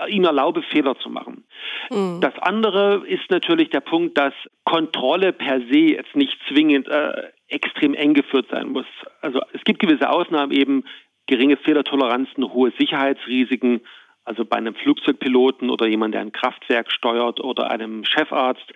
ihm 0.08 0.24
erlaube, 0.24 0.62
Fehler 0.62 0.96
zu 0.98 1.10
machen. 1.10 1.44
Mhm. 1.90 2.20
Das 2.20 2.36
andere 2.40 3.06
ist 3.06 3.30
natürlich 3.30 3.70
der 3.70 3.80
Punkt, 3.80 4.16
dass 4.18 4.32
Kontrolle 4.64 5.32
per 5.32 5.60
se 5.60 5.78
jetzt 5.78 6.16
nicht 6.16 6.38
zwingend 6.48 6.88
äh, 6.88 7.30
extrem 7.48 7.94
eng 7.94 8.14
geführt 8.14 8.46
sein 8.50 8.70
muss. 8.70 8.86
Also 9.20 9.40
es 9.52 9.62
gibt 9.64 9.80
gewisse 9.80 10.10
Ausnahmen, 10.10 10.52
eben 10.52 10.84
geringe 11.26 11.56
Fehlertoleranzen, 11.56 12.52
hohe 12.52 12.72
Sicherheitsrisiken, 12.78 13.80
also 14.24 14.44
bei 14.44 14.56
einem 14.56 14.74
Flugzeugpiloten 14.74 15.70
oder 15.70 15.86
jemand, 15.86 16.14
der 16.14 16.22
ein 16.22 16.32
Kraftwerk 16.32 16.90
steuert 16.90 17.40
oder 17.40 17.70
einem 17.70 18.04
Chefarzt. 18.04 18.72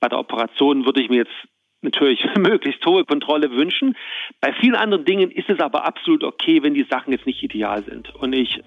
Bei 0.00 0.08
der 0.08 0.18
Operation 0.18 0.86
würde 0.86 1.02
ich 1.02 1.10
mir 1.10 1.18
jetzt 1.18 1.48
natürlich 1.82 2.24
möglichst 2.38 2.84
hohe 2.86 3.04
Kontrolle 3.04 3.50
wünschen. 3.50 3.96
Bei 4.40 4.52
vielen 4.54 4.76
anderen 4.76 5.04
Dingen 5.04 5.30
ist 5.30 5.50
es 5.50 5.60
aber 5.60 5.84
absolut 5.86 6.24
okay, 6.24 6.62
wenn 6.62 6.74
die 6.74 6.86
Sachen 6.88 7.12
jetzt 7.12 7.26
nicht 7.26 7.42
ideal 7.42 7.84
sind 7.84 8.14
und 8.14 8.32
ich 8.32 8.60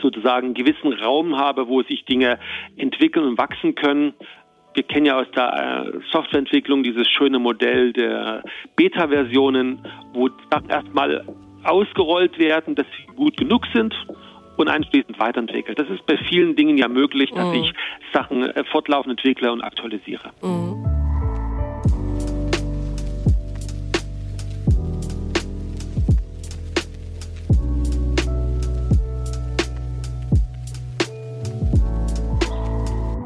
sozusagen 0.00 0.46
einen 0.48 0.54
gewissen 0.54 0.92
Raum 0.92 1.36
habe, 1.36 1.68
wo 1.68 1.82
sich 1.82 2.04
Dinge 2.04 2.38
entwickeln 2.76 3.26
und 3.26 3.38
wachsen 3.38 3.74
können. 3.74 4.14
Wir 4.74 4.84
kennen 4.84 5.06
ja 5.06 5.18
aus 5.18 5.26
der 5.34 5.92
äh, 5.94 5.98
Softwareentwicklung 6.12 6.82
dieses 6.82 7.08
schöne 7.08 7.38
Modell 7.38 7.92
der 7.92 8.44
Beta-Versionen, 8.76 9.80
wo 10.12 10.28
Sachen 10.50 10.70
erstmal 10.70 11.24
ausgerollt 11.64 12.38
werden, 12.38 12.74
dass 12.74 12.86
sie 12.96 13.12
gut 13.14 13.36
genug 13.36 13.66
sind 13.74 13.94
und 14.56 14.68
anschließend 14.68 15.18
weiterentwickelt. 15.18 15.78
Das 15.78 15.88
ist 15.88 16.04
bei 16.06 16.16
vielen 16.28 16.54
Dingen 16.54 16.76
ja 16.76 16.88
möglich, 16.88 17.30
dass 17.34 17.46
mhm. 17.46 17.64
ich 17.64 17.72
Sachen 18.12 18.44
äh, 18.44 18.64
fortlaufend 18.64 19.18
entwickle 19.18 19.50
und 19.52 19.62
aktualisiere. 19.62 20.30
Mhm. 20.42 20.89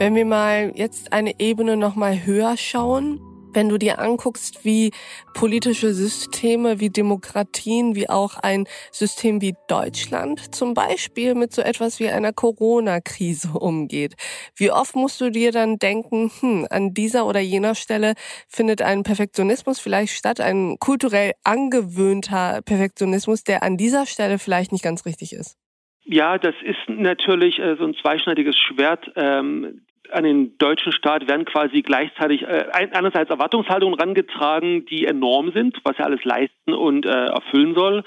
Wenn 0.04 0.16
wir 0.16 0.26
mal 0.26 0.70
jetzt 0.75 1.14
eine 1.14 1.40
Ebene 1.40 1.78
noch 1.78 1.96
mal 1.96 2.26
höher 2.26 2.58
schauen, 2.58 3.20
wenn 3.54 3.70
du 3.70 3.78
dir 3.78 4.00
anguckst, 4.00 4.62
wie 4.62 4.90
politische 5.32 5.94
Systeme, 5.94 6.78
wie 6.78 6.90
Demokratien, 6.90 7.94
wie 7.94 8.11
auch 8.11 8.37
ein 8.37 8.66
System 8.92 9.40
wie 9.40 9.54
Deutschland 9.66 10.54
zum 10.54 10.75
Beispiel 10.75 11.34
mit 11.34 11.54
so 11.54 11.62
etwas 11.62 12.00
wie 12.00 12.08
einer 12.11 12.34
Corona-Krise 12.34 13.58
umgeht. 13.58 14.16
Wie 14.54 14.70
oft 14.70 14.94
musst 14.94 15.23
du 15.23 15.30
dir 15.30 15.52
dann 15.52 15.78
denken, 15.78 16.30
hm, 16.38 16.66
an 16.68 16.92
dieser 16.92 17.25
oder 17.25 17.40
jener 17.40 17.75
Stelle 17.75 18.12
findet 18.46 18.82
ein 18.82 19.04
Perfektionismus 19.04 19.80
vielleicht 19.80 20.12
statt, 20.12 20.38
ein 20.38 20.76
kulturell 20.80 21.32
angewöhnter 21.44 22.61
Perfektionismus, 22.62 23.42
der 23.42 23.62
an 23.62 23.78
dieser 23.78 24.04
Stelle 24.04 24.38
vielleicht 24.38 24.70
nicht 24.70 24.84
ganz 24.84 25.06
richtig 25.06 25.32
ist? 25.32 25.56
Ja, 26.04 26.37
das 26.37 26.54
ist 26.62 26.76
natürlich 26.88 27.58
äh, 27.58 27.76
so 27.76 27.84
ein 27.84 27.94
zweischneidiges 27.94 28.58
Schwert. 28.58 29.11
Ähm, 29.16 29.80
an 30.11 30.25
den 30.25 30.56
deutschen 30.58 30.92
Staat 30.92 31.28
werden 31.28 31.44
quasi 31.44 31.82
gleichzeitig 31.82 32.42
äh, 32.42 32.66
einerseits 32.73 33.30
Erwartungshaltungen 33.30 33.99
rangetragen, 33.99 34.87
die 34.87 35.06
enorm 35.06 35.52
sind, 35.52 35.78
was 35.84 35.99
er 35.99 36.06
alles 36.06 36.25
leisten 36.25 36.73
und 36.73 37.06
äh, 37.06 37.26
erfüllen 37.26 37.75
soll. 37.75 38.04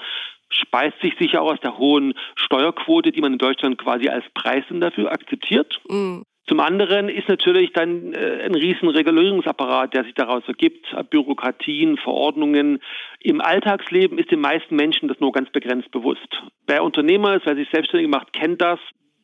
Speist 0.50 0.98
sich 1.02 1.14
sicher 1.18 1.42
auch 1.42 1.52
aus 1.52 1.60
der 1.60 1.76
hohen 1.76 2.14
Steuerquote, 2.36 3.12
die 3.12 3.20
man 3.20 3.34
in 3.34 3.38
Deutschland 3.38 3.76
quasi 3.78 4.08
als 4.08 4.24
Preis 4.32 4.64
dafür 4.70 5.12
akzeptiert. 5.12 5.80
Mhm. 5.88 6.22
Zum 6.48 6.60
anderen 6.60 7.10
ist 7.10 7.28
natürlich 7.28 7.74
dann 7.74 8.14
äh, 8.14 8.42
ein 8.46 8.54
riesen 8.54 8.88
Regulierungsapparat, 8.88 9.92
der 9.92 10.04
sich 10.04 10.14
daraus 10.14 10.42
ergibt, 10.46 10.86
Bürokratien, 11.10 11.98
Verordnungen. 11.98 12.80
Im 13.20 13.42
Alltagsleben 13.42 14.16
ist 14.16 14.30
den 14.30 14.40
meisten 14.40 14.74
Menschen 14.74 15.08
das 15.08 15.20
nur 15.20 15.32
ganz 15.32 15.50
begrenzt 15.50 15.90
bewusst. 15.90 16.42
Wer 16.66 16.84
Unternehmer 16.84 17.36
ist, 17.36 17.44
wer 17.44 17.54
sich 17.54 17.68
selbstständig 17.70 18.08
macht, 18.08 18.32
kennt 18.32 18.62
das. 18.62 18.80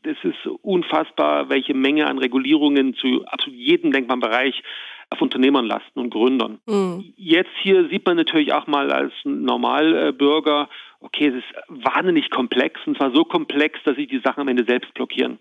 Es 0.06 0.18
ist 0.22 0.46
unfassbar, 0.62 1.48
welche 1.48 1.74
Menge 1.74 2.06
an 2.06 2.18
Regulierungen 2.18 2.94
zu 2.94 3.24
absolut 3.26 3.58
jedem 3.58 3.92
denkbaren 3.92 4.20
Bereich 4.20 4.62
auf 5.10 5.20
Unternehmern 5.20 5.66
lasten 5.66 6.00
und 6.00 6.10
Gründern. 6.10 6.58
Mhm. 6.66 7.12
Jetzt 7.16 7.52
hier 7.62 7.88
sieht 7.88 8.06
man 8.06 8.16
natürlich 8.16 8.52
auch 8.52 8.66
mal 8.66 8.90
als 8.90 9.12
Normalbürger, 9.24 10.68
okay, 11.00 11.28
es 11.28 11.34
ist 11.36 11.84
wahnsinnig 11.84 12.30
komplex 12.30 12.80
und 12.86 12.96
zwar 12.96 13.12
so 13.12 13.24
komplex, 13.24 13.78
dass 13.84 13.96
sich 13.96 14.08
die 14.08 14.20
Sachen 14.24 14.40
am 14.40 14.48
Ende 14.48 14.64
selbst 14.64 14.92
blockieren. 14.94 15.38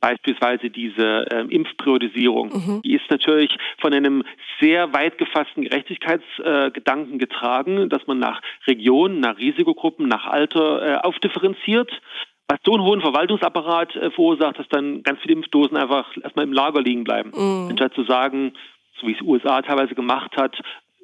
Beispielsweise 0.00 0.68
diese 0.68 1.30
äh, 1.30 1.46
Impfpriorisierung. 1.48 2.48
Mhm. 2.48 2.82
Die 2.82 2.94
ist 2.94 3.08
natürlich 3.08 3.56
von 3.78 3.92
einem 3.94 4.24
sehr 4.60 4.92
weit 4.92 5.16
gefassten 5.16 5.62
Gerechtigkeitsgedanken 5.62 7.14
äh, 7.14 7.18
getragen, 7.18 7.88
dass 7.88 8.04
man 8.08 8.18
nach 8.18 8.40
Regionen, 8.66 9.20
nach 9.20 9.38
Risikogruppen, 9.38 10.08
nach 10.08 10.26
Alter 10.26 10.82
äh, 10.82 10.96
aufdifferenziert 10.96 11.92
was 12.52 12.60
so 12.64 12.74
einen 12.74 12.82
hohen 12.82 13.00
Verwaltungsapparat 13.00 13.96
äh, 13.96 14.10
verursacht, 14.10 14.58
dass 14.58 14.68
dann 14.68 15.02
ganz 15.02 15.20
viele 15.20 15.34
Impfdosen 15.34 15.76
einfach 15.76 16.14
erstmal 16.22 16.44
im 16.44 16.52
Lager 16.52 16.82
liegen 16.82 17.04
bleiben. 17.04 17.30
Mhm. 17.34 17.70
Anstatt 17.70 17.94
zu 17.94 18.04
sagen, 18.04 18.52
so 19.00 19.06
wie 19.06 19.12
es 19.12 19.18
die 19.18 19.24
USA 19.24 19.62
teilweise 19.62 19.94
gemacht 19.94 20.36
hat, 20.36 20.60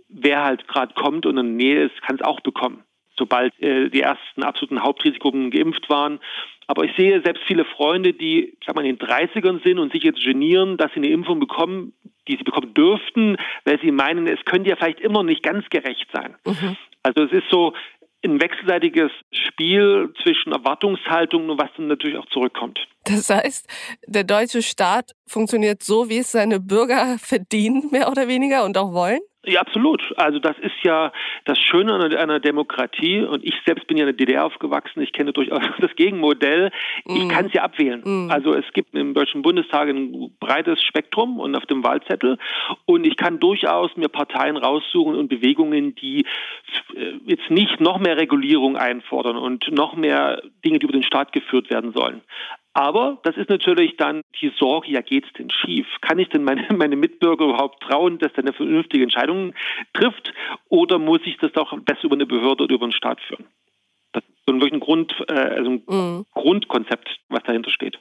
wer 0.09 0.45
halt 0.45 0.69
gerade 0.69 0.93
kommt 0.95 1.25
und 1.25 1.39
in 1.39 1.57
der 1.57 1.67
Nähe 1.67 1.85
ist, 1.85 2.03
kann 2.03 2.17
es 2.17 2.23
auch 2.23 2.41
bekommen, 2.41 2.85
sobald 3.17 3.59
äh, 3.63 3.89
die 3.89 4.03
ersten 4.03 4.43
absoluten 4.43 4.83
Hauptrisikogruppen 4.83 5.51
geimpft 5.51 5.89
waren. 5.89 6.21
Aber 6.67 6.85
ich 6.85 6.95
sehe 6.97 7.23
selbst 7.23 7.43
viele 7.47 7.65
Freunde, 7.65 8.13
die, 8.13 8.57
ich 8.61 8.67
sag 8.67 8.77
mal, 8.77 8.85
in 8.85 8.97
den 8.99 9.09
30ern 9.09 9.63
sind 9.65 9.79
und 9.79 9.91
sich 9.93 10.03
jetzt 10.03 10.23
genieren, 10.23 10.77
dass 10.77 10.93
sie 10.93 10.99
eine 10.99 11.09
Impfung 11.09 11.41
bekommen, 11.41 11.95
die 12.29 12.37
sie 12.37 12.45
bekommen 12.45 12.75
dürften, 12.75 13.39
weil 13.65 13.81
sie 13.81 13.91
meinen, 13.91 14.27
es 14.27 14.45
könnte 14.45 14.69
ja 14.69 14.77
vielleicht 14.77 15.01
immer 15.01 15.23
nicht 15.23 15.43
ganz 15.43 15.67
gerecht 15.71 16.09
sein. 16.13 16.35
Mhm. 16.45 16.77
Also 17.03 17.23
es 17.23 17.33
ist 17.33 17.49
so, 17.51 17.73
ein 18.25 18.41
wechselseitiges 18.41 19.11
Spiel 19.33 20.13
zwischen 20.23 20.53
Erwartungshaltung 20.53 21.49
und 21.49 21.59
was 21.61 21.71
dann 21.77 21.87
natürlich 21.87 22.19
auch 22.19 22.27
zurückkommt. 22.27 22.79
Das 23.05 23.31
heißt, 23.31 23.69
der 24.07 24.25
deutsche 24.25 24.63
Staat 24.63 25.13
funktioniert 25.27 25.83
so, 25.83 26.09
wie 26.09 26.19
es 26.19 26.33
seine 26.33 26.61
Bürger 26.61 27.17
verdienen, 27.21 27.89
mehr 27.91 28.11
oder 28.11 28.29
weniger 28.29 28.65
und 28.65 28.77
auch 28.77 28.93
wollen? 28.93 29.21
Ja, 29.47 29.61
absolut. 29.61 30.03
Also 30.17 30.41
das 30.41 30.59
ist 30.59 30.75
ja 30.83 31.13
das 31.45 31.59
Schöne 31.61 31.95
an 31.95 32.13
einer 32.15 32.41
Demokratie 32.41 33.23
und 33.23 33.45
ich 33.45 33.55
selbst 33.65 33.87
bin 33.87 33.97
ja 33.97 34.03
in 34.03 34.17
der 34.17 34.27
DDR 34.27 34.45
aufgewachsen. 34.45 35.01
Ich 35.01 35.13
kenne 35.13 35.33
durchaus 35.33 35.63
das 35.79 35.95
Gegenmodell. 35.95 36.73
Ich 37.05 37.25
mm. 37.25 37.29
kann 37.29 37.47
es 37.47 37.53
ja 37.53 37.63
abwählen. 37.63 38.03
Mm. 38.05 38.31
Also 38.31 38.53
es 38.53 38.65
gibt 38.73 38.95
im 38.95 39.15
Deutschen 39.15 39.43
Bundestag 39.43 39.89
ein 39.89 40.33
breites 40.41 40.83
Spektrum 40.83 41.39
und 41.39 41.55
auf 41.55 41.67
dem 41.67 41.85
Wahlzettel 41.85 42.39
und 42.85 43.07
ich 43.07 43.17
kann 43.17 43.39
durchaus 43.39 43.97
mir 43.97 44.09
Parteien 44.09 44.57
raussuchen 44.57 45.15
und 45.15 45.29
Bewegungen, 45.29 45.95
die 45.95 46.27
äh, 46.97 47.13
jetzt 47.25 47.49
nicht 47.49 47.81
noch 47.81 48.01
mehr 48.01 48.17
Regulierung 48.17 48.77
einfordern 48.77 49.37
und 49.37 49.71
noch 49.71 49.95
mehr 49.95 50.43
Dinge, 50.65 50.81
die 50.81 50.85
über 50.85 50.93
den 50.93 51.05
Staat 51.05 51.33
geführt 51.33 51.71
werden 51.71 51.93
sollen. 51.93 52.23
Aber 52.79 53.19
das 53.25 53.37
ist 53.37 53.51
natürlich 53.51 53.97
dann 53.97 54.23
die 54.41 54.53
Sorge, 54.57 54.93
ja 54.93 55.01
geht's 55.01 55.27
denn 55.37 55.51
schief? 55.51 55.89
Kann 56.01 56.21
ich 56.21 56.29
denn 56.29 56.45
meine, 56.45 56.65
meine 56.77 56.95
Mitbürger 56.95 57.47
überhaupt 57.47 57.83
trauen, 57.83 58.21
dass 58.21 58.31
er 58.35 58.45
eine 58.45 58.53
vernünftige 58.53 59.03
Entscheidung 59.03 59.53
trifft? 59.95 60.33
Oder 60.69 61.01
muss 61.01 61.19
ich 61.25 61.37
das 61.39 61.51
doch 61.51 61.77
besser 61.81 62.05
über 62.05 62.15
eine 62.15 62.27
Behörde 62.27 62.63
oder 62.63 62.75
über 62.77 62.85
einen 62.85 62.93
Staat 62.93 63.21
führen? 63.23 63.47
Das 64.13 64.23
ist 64.23 64.37
so 64.47 64.53
ein, 64.53 64.79
Grund, 64.79 65.13
äh, 65.27 65.33
also 65.33 65.71
ein 65.71 65.83
mhm. 65.89 66.27
Grundkonzept, 66.35 67.19
was 67.29 67.43
dahinter 67.43 67.71
steht. 67.71 67.99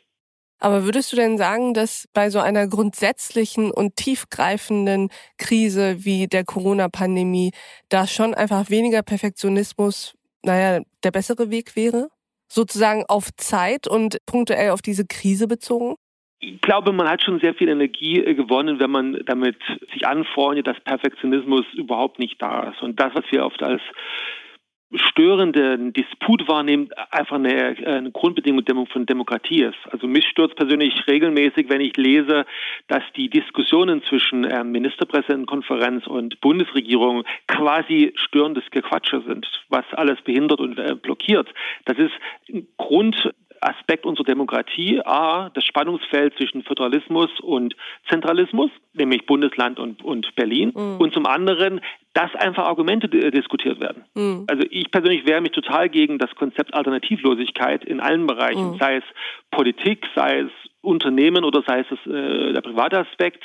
Aber 0.60 0.86
würdest 0.86 1.12
du 1.12 1.16
denn 1.16 1.40
sagen, 1.40 1.74
dass 1.74 2.08
bei 2.14 2.30
so 2.30 2.38
einer 2.38 2.68
grundsätzlichen 2.68 3.72
und 3.72 3.96
tiefgreifenden 3.96 5.10
Krise 5.40 6.06
wie 6.06 6.28
der 6.28 6.46
Corona-Pandemie 6.46 7.52
da 7.90 8.06
schon 8.06 8.36
einfach 8.36 8.70
weniger 8.70 9.02
Perfektionismus, 9.02 10.16
naja, 10.44 10.84
der 11.04 11.12
bessere 11.12 11.50
Weg 11.50 11.76
wäre? 11.76 12.10
Sozusagen 12.48 13.04
auf 13.08 13.30
Zeit 13.38 13.88
und 13.88 14.18
punktuell 14.26 14.72
auf 14.72 14.82
diese 14.82 15.06
Krise 15.06 15.48
bezogen? 15.48 15.96
Ich 16.40 16.62
glaube, 16.62 16.92
man 16.92 17.10
hat 17.10 17.24
schon 17.24 17.40
sehr 17.40 17.56
viel 17.56 17.68
Energie 17.68 18.24
äh, 18.24 18.36
gewonnen, 18.36 18.80
wenn 18.80 18.92
man 18.92 19.20
damit 19.26 19.58
sich 19.92 20.06
anfreundet, 20.06 20.68
dass 20.68 20.80
Perfektionismus 20.82 21.66
überhaupt 21.74 22.20
nicht 22.20 22.40
da 22.42 22.70
ist. 22.70 22.82
Und 22.84 23.00
das, 23.00 23.14
was 23.16 23.26
wir 23.32 23.44
oft 23.44 23.62
als 23.64 23.82
störenden 24.94 25.92
Disput 25.92 26.48
wahrnimmt, 26.48 26.94
einfach 27.12 27.36
eine, 27.36 27.76
eine 27.86 28.12
Grundbedingung 28.12 28.88
von 28.88 29.06
Demokratie 29.06 29.64
ist. 29.64 29.78
Also 29.92 30.08
mich 30.08 30.26
stört 30.28 30.56
persönlich 30.56 30.94
regelmäßig, 31.08 31.70
wenn 31.70 31.82
ich 31.82 31.98
lese, 31.98 32.46
dass 32.88 33.04
die 33.16 33.30
Diskussionen 33.30 34.02
zwischen 34.04 34.46
äh, 34.46 34.64
Ministerpräsidentenkonferenz 34.64 36.08
und 36.08 36.40
Bundesregierung 36.40 37.24
quasi 37.48 38.14
störendes 38.16 38.64
Gequatsche 38.72 39.22
sind, 39.28 39.46
was 39.70 39.86
alles 39.92 40.22
behindert 40.22 40.62
und 40.62 40.80
äh, 40.80 40.96
blockiert. 40.96 41.50
Das 41.86 41.98
ist 41.98 42.14
ein 42.50 42.68
Grund 42.78 43.34
Aspekt 43.62 44.06
unserer 44.06 44.26
Demokratie. 44.26 45.02
A, 45.06 45.50
das 45.54 45.64
Spannungsfeld 45.66 46.36
zwischen 46.38 46.64
Föderalismus 46.64 47.30
und 47.42 47.76
Zentralismus, 48.10 48.72
nämlich 48.94 49.26
Bundesland 49.26 49.80
und, 49.80 50.04
und 50.04 50.34
Berlin. 50.36 50.72
Mhm. 50.76 50.98
Und 50.98 51.14
zum 51.14 51.26
anderen, 51.26 51.82
dass 52.14 52.34
einfach 52.36 52.66
Argumente 52.66 53.08
diskutiert 53.08 53.80
werden. 53.80 54.04
Mhm. 54.16 54.46
Also 54.48 54.66
ich 54.70 54.90
persönlich 54.92 55.26
wehre 55.26 55.42
mich 55.42 55.52
total 55.52 55.90
gegen 55.90 56.18
das 56.18 56.34
Konzept 56.36 56.74
Alternativlosigkeit 56.74 57.86
in 57.86 58.00
allen 58.00 58.26
Bereichen, 58.28 58.72
mhm. 58.72 58.78
sei 58.80 58.98
es 58.98 59.04
Politik, 59.52 60.06
sei 60.16 60.40
es 60.42 60.52
Unternehmen 60.82 61.44
oder 61.44 61.64
sei 61.68 61.82
es 61.82 62.12
äh, 62.12 62.54
der 62.54 62.62
private 62.62 63.00
Aspekt. 63.00 63.44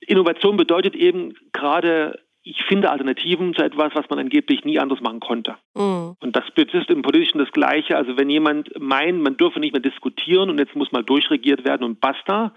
Innovation 0.00 0.56
bedeutet 0.56 0.94
eben 0.94 1.34
gerade 1.52 2.18
ich 2.44 2.62
finde 2.64 2.90
Alternativen 2.90 3.54
zu 3.54 3.62
etwas, 3.62 3.94
was 3.94 4.08
man 4.10 4.18
angeblich 4.18 4.64
nie 4.64 4.78
anders 4.78 5.00
machen 5.00 5.20
konnte. 5.20 5.56
Mhm. 5.74 6.16
Und 6.20 6.36
das 6.36 6.44
ist 6.56 6.90
im 6.90 7.02
Politischen 7.02 7.38
das 7.38 7.52
Gleiche. 7.52 7.96
Also 7.96 8.16
wenn 8.16 8.30
jemand 8.30 8.70
meint, 8.80 9.22
man 9.22 9.36
dürfe 9.36 9.60
nicht 9.60 9.72
mehr 9.72 9.82
diskutieren 9.82 10.50
und 10.50 10.58
jetzt 10.58 10.74
muss 10.74 10.92
mal 10.92 11.04
durchregiert 11.04 11.64
werden 11.64 11.84
und 11.84 12.00
basta, 12.00 12.52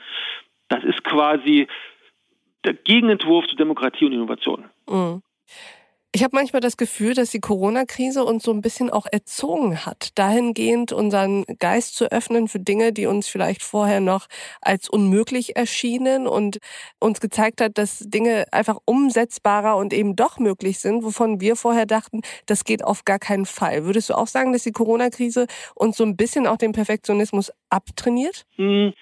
das 0.70 0.84
ist 0.84 1.04
quasi 1.04 1.68
der 2.64 2.74
Gegenentwurf 2.74 3.46
zu 3.48 3.56
Demokratie 3.56 4.06
und 4.06 4.14
Innovation. 4.14 4.66
Mhm. 4.90 5.22
Ich 6.16 6.24
habe 6.24 6.38
manchmal 6.38 6.62
das 6.62 6.78
Gefühl, 6.78 7.14
dass 7.14 7.32
die 7.32 7.42
Corona-Krise 7.42 8.24
uns 8.24 8.44
so 8.44 8.54
ein 8.54 8.62
bisschen 8.62 8.90
auch 8.90 9.06
erzogen 9.06 9.86
hat, 9.86 10.18
dahingehend 10.18 10.94
unseren 10.94 11.44
Geist 11.60 11.98
zu 11.98 12.10
öffnen 12.10 12.48
für 12.48 12.62
Dinge, 12.62 12.94
die 12.94 13.06
uns 13.06 13.28
vielleicht 13.28 13.62
vorher 13.62 14.00
noch 14.00 14.28
als 14.62 14.88
unmöglich 14.88 15.58
erschienen 15.58 16.26
und 16.26 16.60
uns 17.02 17.20
gezeigt 17.20 17.60
hat, 17.60 17.78
dass 17.78 18.00
Dinge 18.00 18.46
einfach 18.54 18.78
umsetzbarer 18.86 19.76
und 19.76 19.92
eben 19.92 20.16
doch 20.16 20.40
möglich 20.40 20.80
sind, 20.80 21.04
wovon 21.04 21.42
wir 21.42 21.58
vorher 21.58 21.86
dachten, 21.86 22.22
das 22.46 22.64
geht 22.64 22.82
auf 22.82 23.04
gar 23.04 23.20
keinen 23.20 23.46
Fall. 23.46 23.84
Würdest 23.84 24.10
du 24.10 24.14
auch 24.14 24.28
sagen, 24.28 24.54
dass 24.54 24.64
die 24.64 24.72
Corona-Krise 24.72 25.48
uns 25.76 25.98
so 25.98 26.06
ein 26.06 26.16
bisschen 26.16 26.48
auch 26.48 26.56
den 26.56 26.72
Perfektionismus 26.72 27.52
abtrainiert? 27.70 28.46
Hm 28.56 28.94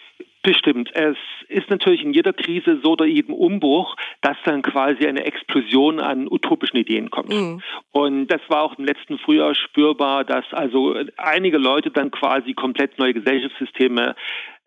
Bestimmt. 0.43 0.91
Es 0.93 1.15
ist 1.47 1.69
natürlich 1.69 2.03
in 2.03 2.11
jeder 2.11 2.33
Krise 2.33 2.81
so 2.83 2.91
oder 2.91 3.05
jedem 3.05 3.33
Umbruch, 3.33 3.95
dass 4.19 4.35
dann 4.43 4.61
quasi 4.61 5.07
eine 5.07 5.23
Explosion 5.23 6.01
an 6.01 6.27
utopischen 6.29 6.77
Ideen 6.77 7.09
kommt. 7.09 7.29
Mhm. 7.29 7.61
Und 7.91 8.27
das 8.27 8.41
war 8.49 8.61
auch 8.63 8.77
im 8.77 8.83
letzten 8.83 9.17
Frühjahr 9.19 9.55
spürbar, 9.55 10.25
dass 10.25 10.43
also 10.51 10.95
einige 11.15 11.57
Leute 11.57 11.91
dann 11.91 12.11
quasi 12.11 12.53
komplett 12.53 12.99
neue 12.99 13.13
Gesellschaftssysteme 13.13 14.15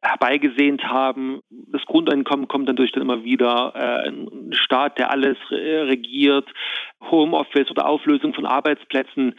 herbeigesehnt 0.01 0.85
haben. 0.85 1.41
Das 1.51 1.83
Grundeinkommen 1.85 2.49
kommt 2.49 2.71
dann 2.71 2.77
durch 2.77 2.93
dann 2.93 3.03
immer 3.03 3.25
wieder, 3.25 3.73
äh, 3.75 4.09
ein 4.09 4.53
Staat, 4.53 4.99
der 4.99 5.11
alles 5.11 5.37
regiert, 5.51 6.49
Homeoffice 7.11 7.71
oder 7.71 7.87
Auflösung 7.87 8.33
von 8.33 8.47
Arbeitsplätzen. 8.47 9.35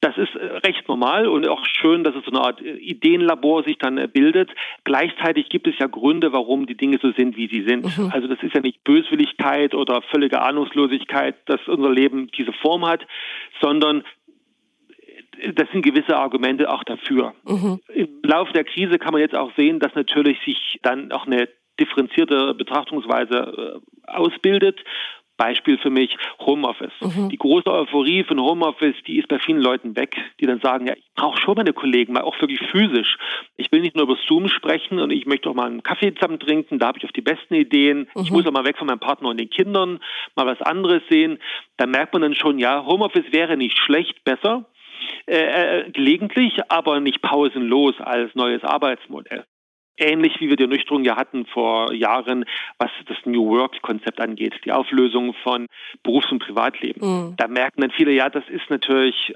Das 0.00 0.16
ist 0.16 0.34
äh, 0.34 0.46
recht 0.66 0.88
normal 0.88 1.26
und 1.26 1.46
auch 1.46 1.64
schön, 1.66 2.04
dass 2.04 2.14
es 2.14 2.24
so 2.24 2.30
eine 2.30 2.40
Art 2.40 2.62
äh, 2.62 2.76
Ideenlabor 2.76 3.64
sich 3.64 3.76
dann 3.78 3.98
äh, 3.98 4.08
bildet. 4.08 4.50
Gleichzeitig 4.84 5.48
gibt 5.50 5.66
es 5.66 5.78
ja 5.78 5.86
Gründe, 5.88 6.32
warum 6.32 6.66
die 6.66 6.76
Dinge 6.76 6.98
so 7.02 7.12
sind, 7.12 7.36
wie 7.36 7.48
sie 7.48 7.64
sind. 7.66 7.84
Mhm. 7.96 8.10
Also 8.10 8.26
das 8.26 8.42
ist 8.42 8.54
ja 8.54 8.60
nicht 8.60 8.82
Böswilligkeit 8.84 9.74
oder 9.74 10.00
völlige 10.02 10.40
Ahnungslosigkeit, 10.40 11.36
dass 11.46 11.60
unser 11.66 11.90
Leben 11.90 12.30
diese 12.36 12.52
Form 12.54 12.86
hat, 12.86 13.06
sondern 13.60 14.04
das 15.54 15.70
sind 15.70 15.82
gewisse 15.82 16.16
Argumente 16.16 16.70
auch 16.70 16.84
dafür. 16.84 17.34
Mhm. 17.44 17.80
Im 17.94 18.08
Laufe 18.22 18.52
der 18.52 18.64
Krise 18.64 18.98
kann 18.98 19.12
man 19.12 19.20
jetzt 19.20 19.34
auch 19.34 19.52
sehen, 19.56 19.80
dass 19.80 19.94
natürlich 19.94 20.38
sich 20.44 20.78
dann 20.82 21.12
auch 21.12 21.26
eine 21.26 21.48
differenzierte 21.78 22.54
Betrachtungsweise 22.54 23.80
ausbildet 24.06 24.80
Beispiel 25.40 25.78
für 25.78 25.88
mich 25.88 26.18
Homeoffice. 26.38 26.92
Mhm. 27.00 27.30
Die 27.30 27.38
große 27.38 27.72
Euphorie 27.72 28.24
von 28.24 28.38
Homeoffice, 28.38 28.94
die 29.06 29.18
ist 29.18 29.28
bei 29.28 29.38
vielen 29.38 29.62
Leuten 29.62 29.96
weg, 29.96 30.14
die 30.38 30.44
dann 30.44 30.60
sagen, 30.60 30.86
ja, 30.86 30.92
ich 30.94 31.08
brauche 31.16 31.40
schon 31.40 31.54
meine 31.56 31.72
Kollegen, 31.72 32.12
mal 32.12 32.24
auch 32.24 32.38
wirklich 32.42 32.60
physisch. 32.70 33.16
Ich 33.56 33.72
will 33.72 33.80
nicht 33.80 33.96
nur 33.96 34.04
über 34.04 34.18
Zoom 34.28 34.48
sprechen 34.48 34.98
und 34.98 35.10
ich 35.10 35.24
möchte 35.24 35.48
auch 35.48 35.54
mal 35.54 35.66
einen 35.66 35.82
Kaffee 35.82 36.12
zusammen 36.12 36.38
trinken, 36.38 36.78
da 36.78 36.88
habe 36.88 36.98
ich 36.98 37.06
auch 37.06 37.12
die 37.12 37.22
besten 37.22 37.54
Ideen. 37.54 38.00
Mhm. 38.14 38.22
Ich 38.22 38.30
muss 38.30 38.46
auch 38.46 38.52
mal 38.52 38.66
weg 38.66 38.76
von 38.76 38.86
meinem 38.86 39.00
Partner 39.00 39.30
und 39.30 39.40
den 39.40 39.48
Kindern, 39.48 40.00
mal 40.36 40.44
was 40.44 40.60
anderes 40.60 41.00
sehen. 41.08 41.38
Da 41.78 41.86
merkt 41.86 42.12
man 42.12 42.20
dann 42.20 42.34
schon, 42.34 42.58
ja, 42.58 42.84
Homeoffice 42.84 43.32
wäre 43.32 43.56
nicht 43.56 43.78
schlecht, 43.78 44.22
besser. 44.24 44.66
Äh, 45.26 45.84
äh 45.84 45.90
gelegentlich, 45.90 46.58
aber 46.68 47.00
nicht 47.00 47.22
pausenlos 47.22 47.94
als 47.98 48.34
neues 48.34 48.62
Arbeitsmodell 48.62 49.46
ähnlich 50.00 50.40
wie 50.40 50.48
wir 50.48 50.56
die 50.56 50.64
Ernüchterung 50.64 51.04
ja 51.04 51.16
hatten 51.16 51.46
vor 51.46 51.92
Jahren, 51.92 52.44
was 52.78 52.90
das 53.06 53.18
New 53.24 53.48
Work-Konzept 53.48 54.20
angeht, 54.20 54.54
die 54.64 54.72
Auflösung 54.72 55.34
von 55.42 55.66
Berufs- 56.02 56.32
und 56.32 56.40
Privatleben. 56.40 57.06
Mhm. 57.06 57.36
Da 57.36 57.48
merken 57.48 57.82
dann 57.82 57.90
viele, 57.90 58.12
ja, 58.12 58.28
das 58.28 58.44
ist 58.48 58.68
natürlich 58.70 59.34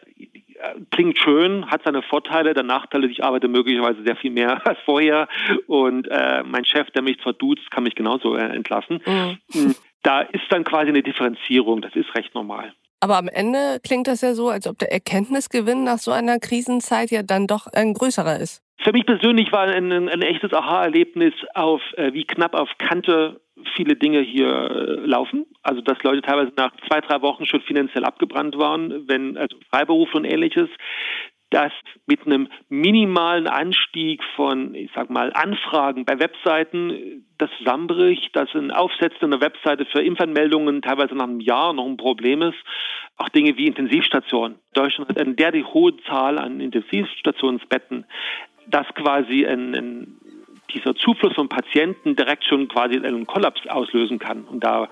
klingt 0.91 1.19
schön, 1.19 1.67
hat 1.71 1.83
seine 1.85 2.03
Vorteile, 2.03 2.55
der 2.55 2.63
Nachteile, 2.63 3.07
ich 3.07 3.25
arbeite 3.25 3.49
möglicherweise 3.49 4.03
sehr 4.05 4.17
viel 4.17 4.31
mehr 4.31 4.67
als 4.67 4.79
vorher 4.85 5.29
und 5.67 6.09
äh, 6.11 6.43
mein 6.45 6.65
Chef, 6.65 6.91
der 6.91 7.03
mich 7.03 7.21
zwar 7.21 7.33
duzt, 7.33 7.71
kann 7.71 7.85
mich 7.85 7.95
genauso 7.95 8.37
äh, 8.37 8.45
entlassen. 8.45 9.01
Mhm. 9.07 9.39
Hm, 9.53 9.75
da 10.03 10.21
ist 10.21 10.45
dann 10.51 10.65
quasi 10.65 10.89
eine 10.89 11.03
Differenzierung, 11.03 11.81
das 11.81 11.95
ist 11.95 12.15
recht 12.15 12.35
normal. 12.35 12.73
Aber 13.01 13.19
am 13.19 13.29
Ende 13.29 13.81
klingt 13.83 14.07
das 14.07 14.23
ja 14.23 14.35
so, 14.35 14.49
als 14.49 14.67
ob 14.67 14.79
der 14.79 14.93
Erkenntnisgewinn 14.93 15.85
nach 15.85 15.99
so 15.99 16.11
einer 16.11 16.39
Krisenzeit 16.39 17.11
ja 17.11 17.23
dann 17.23 17.47
doch 17.47 17.67
ein 17.67 17.93
größerer 17.93 18.39
ist. 18.39 18.64
Für 18.79 18.93
mich 18.93 19.07
persönlich 19.07 19.53
war 19.53 19.63
ein, 19.63 19.93
ein, 19.93 20.23
echtes 20.23 20.53
Aha-Erlebnis 20.53 21.33
auf, 21.55 21.81
äh, 21.97 22.13
wie 22.13 22.25
knapp 22.25 22.55
auf 22.55 22.69
Kante 22.79 23.41
viele 23.77 23.97
Dinge 23.97 24.21
hier 24.21 24.49
äh, 24.49 25.07
laufen. 25.07 25.47
Also 25.63 25.81
dass 25.81 26.03
Leute 26.03 26.23
teilweise 26.23 26.53
nach 26.57 26.73
zwei, 26.89 27.01
drei 27.01 27.23
Wochen 27.23 27.47
schon 27.47 27.63
finanziell 27.63 28.05
abgebrannt 28.05 28.59
waren, 28.59 29.09
wenn 29.09 29.37
also 29.37 29.57
Freiberuf 29.71 30.15
und 30.15 30.25
ähnliches. 30.25 30.69
Dass 31.51 31.73
mit 32.07 32.27
einem 32.27 32.49
minimalen 32.69 33.47
Anstieg 33.47 34.25
von, 34.35 34.75
ich 34.75 34.91
sag 34.93 35.09
mal, 35.09 35.33
Anfragen 35.33 36.05
bei 36.05 36.19
Webseiten 36.19 37.25
das 37.39 37.49
zusammenbricht, 37.59 38.35
dass 38.35 38.53
ein 38.55 38.73
Aufsetzen 38.73 39.33
einer 39.33 39.41
Webseite 39.41 39.87
für 39.87 40.03
Impfanmeldungen 40.03 40.83
teilweise 40.83 41.15
nach 41.15 41.25
einem 41.29 41.41
Jahr 41.41 41.73
noch 41.73 41.87
ein 41.87 41.97
Problem 41.97 42.43
ist. 42.43 42.59
Auch 43.19 43.29
Dinge 43.29 43.57
wie 43.57 43.69
Intensivstationen. 43.69 44.59
Deutschland 44.73 45.11
hat 45.11 45.19
eine 45.21 45.35
derartig 45.35 45.65
hohe 45.67 45.97
Zahl 46.09 46.39
an 46.39 46.59
Intensivstationsbetten 46.59 48.05
dass 48.75 48.89
quasi 48.95 49.47
ein, 49.47 49.73
ein, 49.73 50.17
dieser 50.75 50.97
Zufluss 50.97 51.35
von 51.35 51.49
Patienten 51.49 52.17
direkt 52.17 52.45
schon 52.45 52.67
quasi 52.67 52.97
einen 52.97 53.25
Kollaps 53.25 53.65
auslösen 53.69 54.19
kann. 54.19 54.43
Und 54.51 54.65
da 54.65 54.89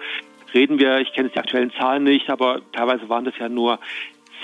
reden 0.54 0.78
wir, 0.78 1.00
ich 1.00 1.12
kenne 1.12 1.30
die 1.30 1.38
aktuellen 1.38 1.72
Zahlen 1.72 2.04
nicht, 2.04 2.30
aber 2.30 2.60
teilweise 2.72 3.08
waren 3.08 3.24
das 3.24 3.36
ja 3.38 3.48
nur 3.48 3.80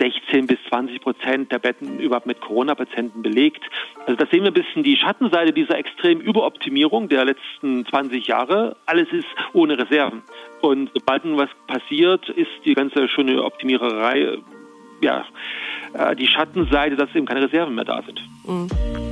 16 0.01 0.49
bis 0.49 0.59
20 0.69 1.01
Prozent 1.01 1.53
der 1.53 1.61
Betten 1.61 2.01
überhaupt 2.01 2.27
mit 2.27 2.41
Corona-Patienten 2.41 3.23
belegt. 3.23 3.63
Also 4.07 4.17
da 4.17 4.27
sehen 4.27 4.43
wir 4.43 4.51
ein 4.51 4.55
bisschen 4.55 4.83
die 4.83 4.97
Schattenseite 4.97 5.53
dieser 5.53 5.79
extremen 5.79 6.21
Überoptimierung 6.21 7.09
der 7.09 7.25
letzten 7.25 7.87
20 7.87 8.27
Jahre. 8.27 8.77
Alles 8.87 9.07
ist 9.13 9.27
ohne 9.53 9.79
Reserven. 9.79 10.23
Und 10.63 10.91
sobald 10.95 11.25
nun 11.25 11.37
was 11.37 11.51
passiert, 11.69 12.29
ist 12.29 12.51
die 12.65 12.75
ganze 12.75 13.09
schöne 13.09 13.45
Optimiererei, 13.45 14.39
ja, 15.01 15.25
äh, 15.95 16.17
die 16.17 16.27
Schattenseite, 16.27 16.97
dass 16.97 17.15
eben 17.15 17.27
keine 17.27 17.45
Reserven 17.45 17.77
mehr 17.77 17.85
da 17.85 18.03
sind. 18.03 18.21
Mhm. 18.45 19.08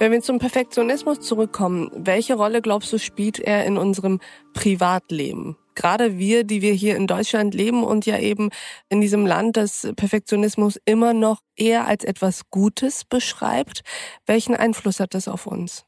Wenn 0.00 0.12
wir 0.12 0.22
zum 0.22 0.38
Perfektionismus 0.38 1.20
zurückkommen, 1.20 1.90
welche 1.94 2.32
Rolle 2.32 2.62
glaubst 2.62 2.90
du 2.90 2.96
spielt 2.96 3.38
er 3.38 3.66
in 3.66 3.76
unserem 3.76 4.18
Privatleben? 4.54 5.58
Gerade 5.74 6.16
wir, 6.16 6.44
die 6.44 6.62
wir 6.62 6.72
hier 6.72 6.96
in 6.96 7.06
Deutschland 7.06 7.52
leben 7.52 7.84
und 7.84 8.06
ja 8.06 8.18
eben 8.18 8.48
in 8.88 9.02
diesem 9.02 9.26
Land 9.26 9.58
das 9.58 9.92
Perfektionismus 9.96 10.80
immer 10.86 11.12
noch 11.12 11.40
eher 11.54 11.86
als 11.86 12.04
etwas 12.04 12.48
Gutes 12.48 13.04
beschreibt, 13.04 13.82
welchen 14.26 14.54
Einfluss 14.54 15.00
hat 15.00 15.12
das 15.12 15.28
auf 15.28 15.46
uns? 15.46 15.86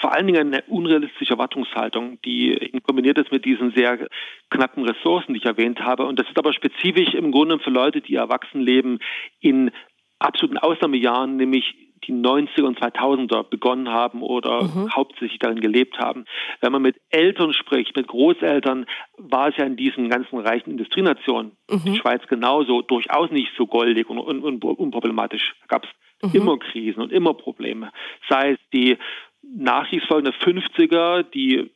vor 0.00 0.14
allen 0.14 0.28
Dingen 0.28 0.54
eine 0.54 0.62
unrealistische 0.68 1.32
Erwartungshaltung, 1.32 2.20
die 2.22 2.80
kombiniert 2.86 3.18
ist 3.18 3.32
mit 3.32 3.44
diesen 3.44 3.72
sehr 3.72 4.06
knappen 4.48 4.84
Ressourcen, 4.84 5.34
die 5.34 5.40
ich 5.40 5.46
erwähnt 5.46 5.80
habe. 5.80 6.06
Und 6.06 6.16
das 6.20 6.28
ist 6.28 6.38
aber 6.38 6.52
spezifisch 6.52 7.12
im 7.14 7.32
Grunde 7.32 7.58
für 7.58 7.70
Leute, 7.70 8.00
die 8.00 8.14
erwachsen 8.14 8.60
leben, 8.60 9.00
in 9.40 9.72
absoluten 10.20 10.58
Ausnahmejahren, 10.58 11.36
nämlich 11.36 11.74
die 12.04 12.12
90er 12.12 12.62
und 12.62 12.80
2000er 12.80 13.42
begonnen 13.44 13.88
haben 13.88 14.22
oder 14.22 14.64
mhm. 14.64 14.90
hauptsächlich 14.94 15.38
darin 15.38 15.60
gelebt 15.60 15.98
haben. 15.98 16.24
Wenn 16.60 16.72
man 16.72 16.82
mit 16.82 17.00
Eltern 17.10 17.52
spricht, 17.52 17.96
mit 17.96 18.08
Großeltern, 18.08 18.86
war 19.18 19.48
es 19.48 19.56
ja 19.56 19.64
in 19.64 19.76
diesen 19.76 20.08
ganzen 20.08 20.38
reichen 20.38 20.70
Industrienationen, 20.70 21.52
mhm. 21.70 21.82
die 21.84 21.96
Schweiz 21.96 22.26
genauso, 22.28 22.82
durchaus 22.82 23.30
nicht 23.30 23.52
so 23.56 23.66
goldig 23.66 24.08
und, 24.08 24.18
und, 24.18 24.42
und 24.42 24.64
unproblematisch. 24.64 25.54
Da 25.62 25.78
gab 25.78 25.84
es 25.84 26.32
mhm. 26.32 26.40
immer 26.40 26.58
Krisen 26.58 27.02
und 27.02 27.12
immer 27.12 27.34
Probleme. 27.34 27.92
Sei 28.28 28.52
es 28.52 28.58
die 28.72 28.96
nachkriegsfolgenden 29.42 30.34
50er, 30.34 31.22
die 31.22 31.70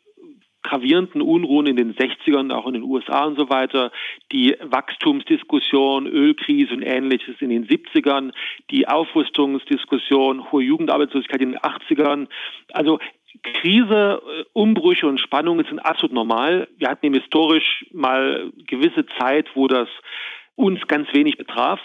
gravierenden 0.65 1.23
Unruhen 1.23 1.67
in 1.67 1.77
den 1.77 1.95
60ern, 1.95 2.53
auch 2.53 2.67
in 2.67 2.73
den 2.73 2.83
USA 2.83 3.25
und 3.27 3.39
so 3.39 3.49
weiter, 3.49 3.93
die 4.33 4.57
Wachstumsdiskussion, 4.61 6.07
Ölkrise 6.07 6.75
und 6.75 6.83
ähnliches 6.83 7.37
in 7.41 7.51
den 7.51 7.69
70ern, 7.69 8.33
die 8.71 8.89
Aufrüstungsdiskussion, 8.89 10.51
hohe 10.51 10.65
Jugendarbeitslosigkeit 10.65 11.41
in 11.41 11.53
den 11.53 11.61
80ern. 11.61 12.29
Also 12.73 12.99
Krise, 13.43 14.23
äh, 14.27 14.45
Umbrüche 14.53 15.07
und 15.07 15.21
Spannungen 15.21 15.67
sind 15.67 15.79
absolut 15.81 16.13
normal. 16.13 16.69
Wir 16.79 16.89
hatten 16.89 17.07
eben 17.07 17.21
historisch 17.21 17.87
mal 17.93 18.51
gewisse 18.67 19.07
Zeit, 19.19 19.49
wo 19.55 19.69
das 19.69 19.89
uns 20.57 20.81
ganz 20.87 21.13
wenig 21.13 21.37
betraf. 21.37 21.81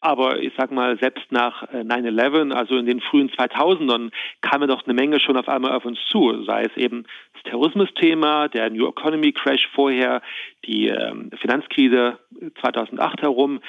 Aber 0.00 0.40
ich 0.40 0.52
sag 0.56 0.70
mal, 0.70 0.96
selbst 0.98 1.30
nach 1.30 1.64
9-11, 1.72 2.52
äh, 2.52 2.54
also 2.54 2.76
in 2.76 2.86
den 2.86 3.00
frühen 3.00 3.30
2000ern, 3.30 4.12
kam 4.42 4.60
ja 4.60 4.68
doch 4.68 4.84
eine 4.84 4.94
Menge 4.94 5.18
schon 5.18 5.36
auf 5.36 5.48
einmal 5.48 5.72
auf 5.72 5.84
uns 5.84 5.98
zu. 6.08 6.44
Sei 6.44 6.62
es 6.62 6.76
eben 6.76 7.04
das 7.34 7.42
Terrorismusthema, 7.44 8.48
der 8.48 8.70
New 8.70 8.88
Economy 8.88 9.32
Crash 9.32 9.68
vorher, 9.74 10.22
die 10.64 10.86
ähm, 10.86 11.30
Finanzkrise 11.40 12.18
2008 12.60 13.22
herum. 13.22 13.60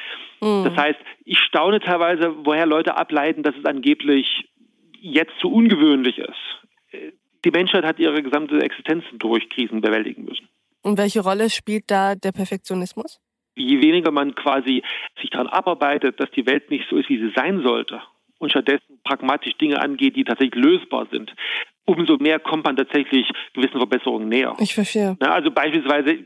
Mhm. 0.41 0.65
Das 0.65 0.75
heißt, 0.75 0.99
ich 1.25 1.39
staune 1.39 1.79
teilweise, 1.79 2.35
woher 2.45 2.67
Leute 2.67 2.95
ableiten, 2.95 3.41
dass 3.41 3.55
es 3.55 3.65
angeblich 3.65 4.49
jetzt 5.01 5.33
so 5.41 5.49
ungewöhnlich 5.49 6.19
ist. 6.19 7.09
Die 7.45 7.51
Menschheit 7.51 7.85
hat 7.85 7.99
ihre 7.99 8.21
gesamte 8.21 8.61
Existenz 8.61 9.03
durch 9.13 9.49
Krisen 9.49 9.81
bewältigen 9.81 10.25
müssen. 10.25 10.47
Und 10.81 10.97
welche 10.97 11.21
Rolle 11.21 11.49
spielt 11.49 11.85
da 11.87 12.15
der 12.15 12.31
Perfektionismus? 12.31 13.19
Je 13.63 13.81
weniger 13.81 14.11
man 14.11 14.35
quasi 14.35 14.83
sich 15.19 15.29
daran 15.29 15.47
abarbeitet, 15.47 16.19
dass 16.19 16.31
die 16.31 16.45
Welt 16.45 16.69
nicht 16.69 16.85
so 16.89 16.97
ist, 16.97 17.09
wie 17.09 17.17
sie 17.17 17.31
sein 17.35 17.61
sollte 17.61 18.01
und 18.39 18.49
stattdessen 18.49 18.99
pragmatisch 19.03 19.53
Dinge 19.57 19.81
angeht, 19.81 20.15
die 20.15 20.23
tatsächlich 20.23 20.63
lösbar 20.63 21.07
sind, 21.11 21.33
umso 21.85 22.17
mehr 22.17 22.39
kommt 22.39 22.65
man 22.65 22.77
tatsächlich 22.77 23.29
gewissen 23.53 23.77
Verbesserungen 23.77 24.29
näher. 24.29 24.55
Ich 24.59 24.73
verstehe. 24.73 25.17
also 25.19 25.51
beispielsweise 25.51 26.19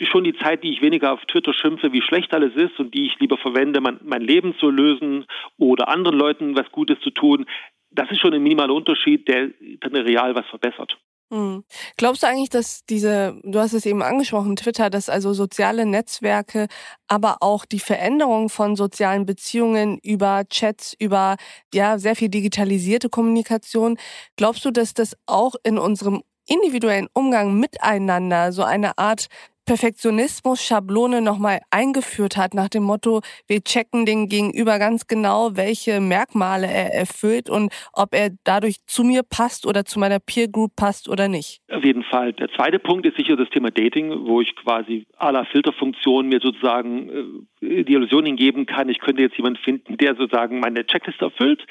schon 0.00 0.24
die 0.24 0.36
Zeit, 0.36 0.62
die 0.62 0.72
ich 0.72 0.82
weniger 0.82 1.12
auf 1.12 1.24
Twitter 1.26 1.54
schimpfe, 1.54 1.92
wie 1.92 2.02
schlecht 2.02 2.32
alles 2.34 2.54
ist 2.54 2.78
und 2.78 2.94
die 2.94 3.06
ich 3.06 3.18
lieber 3.18 3.38
verwende, 3.38 3.80
mein, 3.80 3.98
mein 4.04 4.22
Leben 4.22 4.54
zu 4.58 4.70
lösen 4.70 5.24
oder 5.58 5.88
anderen 5.88 6.18
Leuten 6.18 6.56
was 6.56 6.70
Gutes 6.70 7.00
zu 7.00 7.10
tun, 7.10 7.46
das 7.90 8.10
ist 8.10 8.20
schon 8.20 8.34
ein 8.34 8.42
minimaler 8.42 8.74
Unterschied, 8.74 9.26
der 9.26 9.50
dann 9.80 9.96
real 9.96 10.34
was 10.34 10.46
verbessert. 10.46 10.98
Hm. 11.32 11.64
Glaubst 11.96 12.22
du 12.22 12.28
eigentlich, 12.28 12.50
dass 12.50 12.84
diese, 12.88 13.34
du 13.42 13.58
hast 13.58 13.72
es 13.72 13.84
eben 13.84 14.00
angesprochen, 14.02 14.54
Twitter, 14.54 14.90
dass 14.90 15.08
also 15.08 15.32
soziale 15.34 15.84
Netzwerke, 15.84 16.68
aber 17.08 17.38
auch 17.40 17.64
die 17.64 17.80
Veränderung 17.80 18.48
von 18.48 18.76
sozialen 18.76 19.26
Beziehungen 19.26 19.98
über 20.04 20.44
Chats, 20.48 20.94
über 20.98 21.34
ja 21.74 21.98
sehr 21.98 22.14
viel 22.14 22.28
digitalisierte 22.28 23.08
Kommunikation, 23.08 23.98
glaubst 24.36 24.64
du, 24.64 24.70
dass 24.70 24.94
das 24.94 25.16
auch 25.26 25.56
in 25.64 25.78
unserem 25.78 26.22
individuellen 26.48 27.08
Umgang 27.12 27.58
miteinander 27.58 28.52
so 28.52 28.62
eine 28.62 28.96
Art 28.98 29.26
Perfektionismus-Schablone 29.66 31.20
nochmal 31.20 31.60
eingeführt 31.70 32.36
hat, 32.36 32.54
nach 32.54 32.68
dem 32.68 32.84
Motto, 32.84 33.20
wir 33.46 33.62
checken 33.62 34.06
den 34.06 34.28
Gegenüber 34.28 34.78
ganz 34.78 35.06
genau, 35.06 35.56
welche 35.56 36.00
Merkmale 36.00 36.66
er 36.66 36.94
erfüllt 36.94 37.50
und 37.50 37.72
ob 37.92 38.14
er 38.14 38.30
dadurch 38.44 38.76
zu 38.86 39.04
mir 39.04 39.22
passt 39.22 39.66
oder 39.66 39.84
zu 39.84 39.98
meiner 39.98 40.20
Peer 40.20 40.48
Group 40.48 40.76
passt 40.76 41.08
oder 41.08 41.28
nicht. 41.28 41.60
Auf 41.70 41.84
jeden 41.84 42.04
Fall. 42.04 42.32
Der 42.32 42.48
zweite 42.52 42.78
Punkt 42.78 43.04
ist 43.06 43.16
sicher 43.16 43.36
das 43.36 43.50
Thema 43.50 43.70
Dating, 43.70 44.26
wo 44.26 44.40
ich 44.40 44.54
quasi 44.56 45.06
la 45.20 45.44
Filterfunktion 45.44 46.28
mir 46.28 46.40
sozusagen 46.40 47.42
äh, 47.60 47.84
die 47.84 47.92
Illusion 47.92 48.26
hingeben 48.26 48.66
kann, 48.66 48.88
ich 48.88 49.00
könnte 49.00 49.22
jetzt 49.22 49.36
jemanden 49.36 49.60
finden, 49.62 49.96
der 49.96 50.14
sozusagen 50.14 50.60
meine 50.60 50.86
Checkliste 50.86 51.24
erfüllt. 51.24 51.66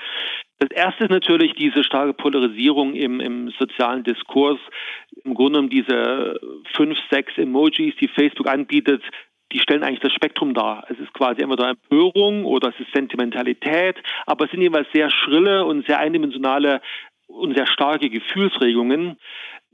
Das 0.60 0.70
erste 0.72 1.06
ist 1.06 1.10
natürlich 1.10 1.54
diese 1.54 1.84
starke 1.84 2.13
Polarisierung 2.13 2.96
im, 2.96 3.20
im 3.20 3.50
sozialen 3.60 4.04
Diskurs. 4.04 4.60
Im 5.24 5.34
Grunde 5.34 5.60
genommen 5.60 5.70
diese 5.70 6.39
fünf, 6.74 6.98
sechs 7.12 7.38
Emojis, 7.38 7.96
die 8.00 8.08
Facebook 8.08 8.48
anbietet, 8.48 9.04
die 9.52 9.60
stellen 9.60 9.84
eigentlich 9.84 10.00
das 10.00 10.13
Spektrum 10.13 10.54
dar. 10.54 10.86
Es 10.89 10.98
ist 11.00 11.13
quasi 11.13 11.41
entweder 11.41 11.70
Empörung 11.70 12.46
oder 12.46 12.70
es 12.70 12.80
ist 12.80 12.94
Sentimentalität, 12.94 14.02
aber 14.26 14.46
es 14.46 14.52
sind 14.52 14.62
jeweils 14.62 14.88
sehr 14.94 15.10
schrille 15.10 15.65
und 15.65 15.86
sehr 15.86 16.00
eindimensionale 16.00 16.82
und 17.28 17.56
sehr 17.56 17.68
starke 17.68 18.10
Gefühlsregungen 18.10 19.18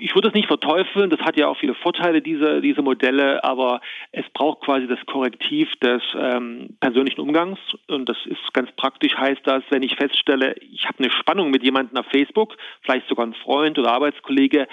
ich 0.02 0.16
würde 0.16 0.30
es 0.30 0.34
nicht 0.34 0.48
verteufeln, 0.48 1.12
das 1.12 1.20
hat 1.20 1.38
ja 1.38 1.48
auch 1.48 1.58
viele 1.58 1.76
Vorteile, 1.76 2.24
diese, 2.24 2.60
diese 2.60 2.82
Modelle, 2.82 3.44
aber 3.44 3.82
es 4.12 4.26
braucht 4.34 4.62
quasi 4.62 4.88
das 4.88 5.00
Korrektiv 5.06 5.72
des 5.76 6.02
ähm, 6.18 6.76
persönlichen 6.80 7.22
Umgangs. 7.22 7.60
Und 7.88 8.10
das 8.10 8.18
ist 8.26 8.52
ganz 8.54 8.72
praktisch, 8.72 9.16
heißt 9.16 9.46
das, 9.46 9.64
wenn 9.70 9.84
ich 9.84 9.96
feststelle, 9.96 10.56
ich 10.60 10.88
habe 10.88 10.98
eine 11.00 11.12
Spannung 11.12 11.52
mit 11.52 11.64
jemandem 11.64 11.98
auf 11.98 12.08
Facebook, 12.08 12.58
vielleicht 12.82 13.08
sogar 13.10 13.28
ein 13.28 13.36
Freund 13.36 13.78
oder 13.78 13.94
Arbeitskollege, 13.94 14.68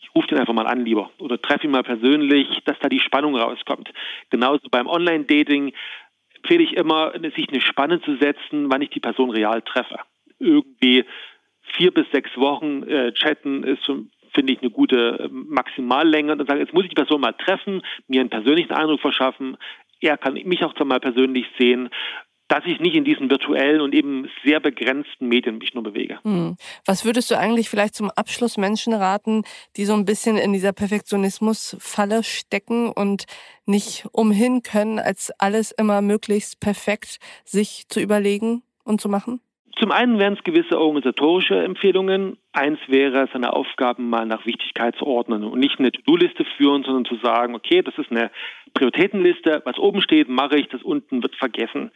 ich 0.00 0.14
rufe 0.14 0.28
den 0.28 0.38
einfach 0.38 0.52
mal 0.52 0.66
an 0.66 0.84
lieber 0.84 1.10
oder 1.18 1.40
treffe 1.40 1.64
ihn 1.64 1.70
mal 1.70 1.82
persönlich, 1.82 2.46
dass 2.66 2.78
da 2.80 2.90
die 2.90 3.00
Spannung 3.00 3.36
rauskommt. 3.36 3.90
Genauso 4.28 4.68
beim 4.70 4.86
Online-Dating 4.86 5.72
empfehle 6.36 6.62
ich 6.62 6.76
immer, 6.76 7.12
sich 7.34 7.48
eine 7.48 7.62
Spanne 7.62 8.02
zu 8.02 8.16
setzen, 8.16 8.70
wann 8.70 8.82
ich 8.82 8.90
die 8.90 9.00
Person 9.00 9.30
real 9.30 9.62
treffe. 9.62 9.98
Irgendwie 10.38 11.06
vier 11.74 11.92
bis 11.92 12.10
sechs 12.10 12.36
Wochen 12.36 12.82
äh, 12.82 13.12
chatten 13.12 13.64
ist 13.64 13.82
finde 14.38 14.52
ich, 14.52 14.62
eine 14.62 14.70
gute 14.70 15.18
äh, 15.18 15.28
Maximallänge. 15.30 16.32
Und 16.32 16.46
sagen, 16.46 16.60
jetzt 16.60 16.72
muss 16.72 16.84
ich 16.84 16.90
die 16.90 16.94
Person 16.94 17.20
mal 17.20 17.32
treffen, 17.32 17.82
mir 18.06 18.20
einen 18.20 18.30
persönlichen 18.30 18.72
Eindruck 18.72 19.00
verschaffen. 19.00 19.56
Er 20.00 20.16
kann 20.16 20.34
mich 20.34 20.62
auch 20.64 20.78
mal 20.84 21.00
persönlich 21.00 21.46
sehen 21.58 21.90
dass 22.48 22.64
ich 22.64 22.80
nicht 22.80 22.94
in 22.94 23.04
diesen 23.04 23.30
virtuellen 23.30 23.82
und 23.82 23.94
eben 23.94 24.26
sehr 24.42 24.58
begrenzten 24.58 25.28
Medien 25.28 25.58
mich 25.58 25.74
nur 25.74 25.82
bewege. 25.82 26.18
Hm. 26.22 26.56
Was 26.86 27.04
würdest 27.04 27.30
du 27.30 27.38
eigentlich 27.38 27.68
vielleicht 27.68 27.94
zum 27.94 28.10
Abschluss 28.10 28.56
Menschen 28.56 28.94
raten, 28.94 29.42
die 29.76 29.84
so 29.84 29.92
ein 29.92 30.06
bisschen 30.06 30.38
in 30.38 30.54
dieser 30.54 30.72
Perfektionismus-Falle 30.72 32.24
stecken 32.24 32.90
und 32.90 33.26
nicht 33.66 34.06
umhin 34.12 34.62
können, 34.62 34.98
als 34.98 35.30
alles 35.38 35.72
immer 35.72 36.00
möglichst 36.00 36.58
perfekt 36.58 37.18
sich 37.44 37.84
zu 37.88 38.00
überlegen 38.00 38.62
und 38.82 39.02
zu 39.02 39.10
machen? 39.10 39.42
Zum 39.78 39.92
einen 39.92 40.18
wären 40.18 40.34
es 40.34 40.42
gewisse 40.42 40.80
organisatorische 40.80 41.62
Empfehlungen. 41.62 42.36
Eins 42.52 42.80
wäre, 42.88 43.28
seine 43.32 43.52
Aufgaben 43.52 44.10
mal 44.10 44.26
nach 44.26 44.44
Wichtigkeit 44.44 44.96
zu 44.96 45.06
ordnen 45.06 45.44
und 45.44 45.60
nicht 45.60 45.78
eine 45.78 45.92
To-Do-Liste 45.92 46.44
führen, 46.56 46.82
sondern 46.82 47.04
zu 47.04 47.14
sagen, 47.22 47.54
okay, 47.54 47.82
das 47.82 47.96
ist 47.96 48.10
eine 48.10 48.32
Prioritätenliste, 48.74 49.62
was 49.64 49.78
oben 49.78 50.02
steht, 50.02 50.28
mache 50.28 50.56
ich, 50.56 50.66
das 50.68 50.82
unten 50.82 51.22
wird 51.22 51.36
vergessen. 51.36 51.92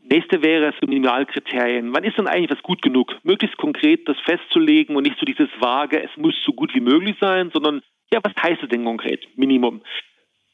Nächste 0.00 0.42
wäre 0.42 0.72
so 0.80 0.86
Minimalkriterien. 0.86 1.92
Wann 1.92 2.04
ist 2.04 2.16
denn 2.16 2.26
eigentlich 2.26 2.50
was 2.50 2.62
gut 2.62 2.80
genug? 2.80 3.14
Möglichst 3.24 3.58
konkret 3.58 4.08
das 4.08 4.18
festzulegen 4.20 4.96
und 4.96 5.02
nicht 5.02 5.18
so 5.18 5.26
dieses 5.26 5.50
vage, 5.60 6.02
es 6.02 6.16
muss 6.16 6.34
so 6.46 6.52
gut 6.52 6.74
wie 6.74 6.80
möglich 6.80 7.16
sein, 7.20 7.50
sondern 7.52 7.82
ja, 8.10 8.20
was 8.22 8.32
heißt 8.42 8.62
es 8.62 8.70
denn 8.70 8.86
konkret? 8.86 9.28
Minimum. 9.36 9.82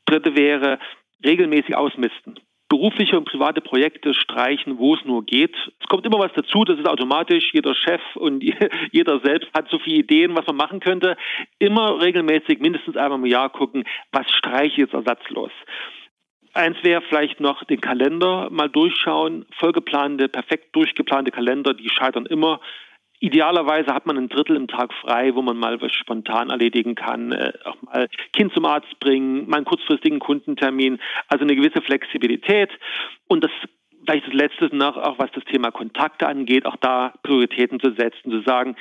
Dritte 0.07 0.35
wäre, 0.37 0.81
regelmäßig 1.25 1.77
ausmisten 1.77 2.41
berufliche 2.75 3.17
und 3.17 3.25
private 3.25 3.61
Projekte 3.61 4.15
streichen, 4.15 4.79
wo 4.79 4.97
es 4.97 5.05
nur 5.05 5.25
geht. 5.25 5.55
Es 5.81 5.87
kommt 5.87 6.05
immer 6.05 6.19
was 6.19 6.33
dazu, 6.35 6.65
das 6.65 6.77
ist 6.77 6.89
automatisch. 6.89 7.51
Jeder 7.53 7.73
Chef 7.73 8.01
und 8.17 8.43
jeder 8.91 9.21
selbst 9.21 9.49
hat 9.55 9.69
so 9.71 9.79
viele 9.79 9.99
Ideen, 9.99 10.37
was 10.37 10.45
man 10.49 10.57
machen 10.57 10.81
könnte. 10.81 11.17
Immer 11.61 12.03
regelmäßig, 12.03 12.59
mindestens 12.59 12.97
einmal 12.97 13.21
im 13.21 13.27
Jahr 13.27 13.49
gucken, 13.51 13.85
was 14.11 14.29
streiche 14.29 14.73
ich 14.73 14.77
jetzt 14.79 14.95
ersatzlos. 14.95 15.53
Eins 16.53 16.77
wäre 16.83 17.03
vielleicht 17.03 17.39
noch 17.39 17.63
den 17.63 17.81
Kalender 17.81 18.49
mal 18.51 18.69
durchschauen. 18.69 19.47
Vollgeplante, 19.57 20.29
perfekt 20.29 20.75
durchgeplante 20.75 21.31
Kalender, 21.31 21.75
die 21.75 21.91
scheitern 21.91 22.27
immer. 22.27 22.61
Idealerweise 23.25 23.95
hat 23.95 24.05
man 24.05 24.19
ein 24.19 24.29
Drittel 24.29 24.55
im 24.55 24.69
Tag 24.69 24.93
frei, 24.93 25.35
wo 25.35 25.41
man 25.41 25.57
mal 25.57 25.81
was 25.81 25.95
spontan 25.95 26.51
erledigen 26.51 26.95
kann, 26.95 27.33
äh, 27.33 27.55
auch 27.65 27.81
mal 27.81 28.07
Kind 28.35 28.53
zum 28.53 28.67
Arzt 28.67 29.01
bringen, 29.01 29.49
mal 29.49 29.57
einen 29.57 29.65
kurzfristigen 29.65 30.19
Kundentermin, 30.19 31.01
also 31.29 31.43
eine 31.43 31.57
gewisse 31.57 31.81
Flexibilität. 31.81 32.69
Und 33.27 33.43
das 33.43 33.51
vielleicht 34.05 34.27
das 34.27 34.35
Letzte 34.35 34.77
noch, 34.77 34.99
auch 34.99 35.19
was 35.19 35.31
das 35.33 35.45
Thema 35.45 35.71
Kontakte 35.71 36.27
angeht, 36.27 36.67
auch 36.67 36.77
da 36.77 37.15
Prioritäten 37.23 37.81
zu 37.81 37.95
setzen, 37.95 38.31
zu 38.31 38.43
sagen, 38.43 38.77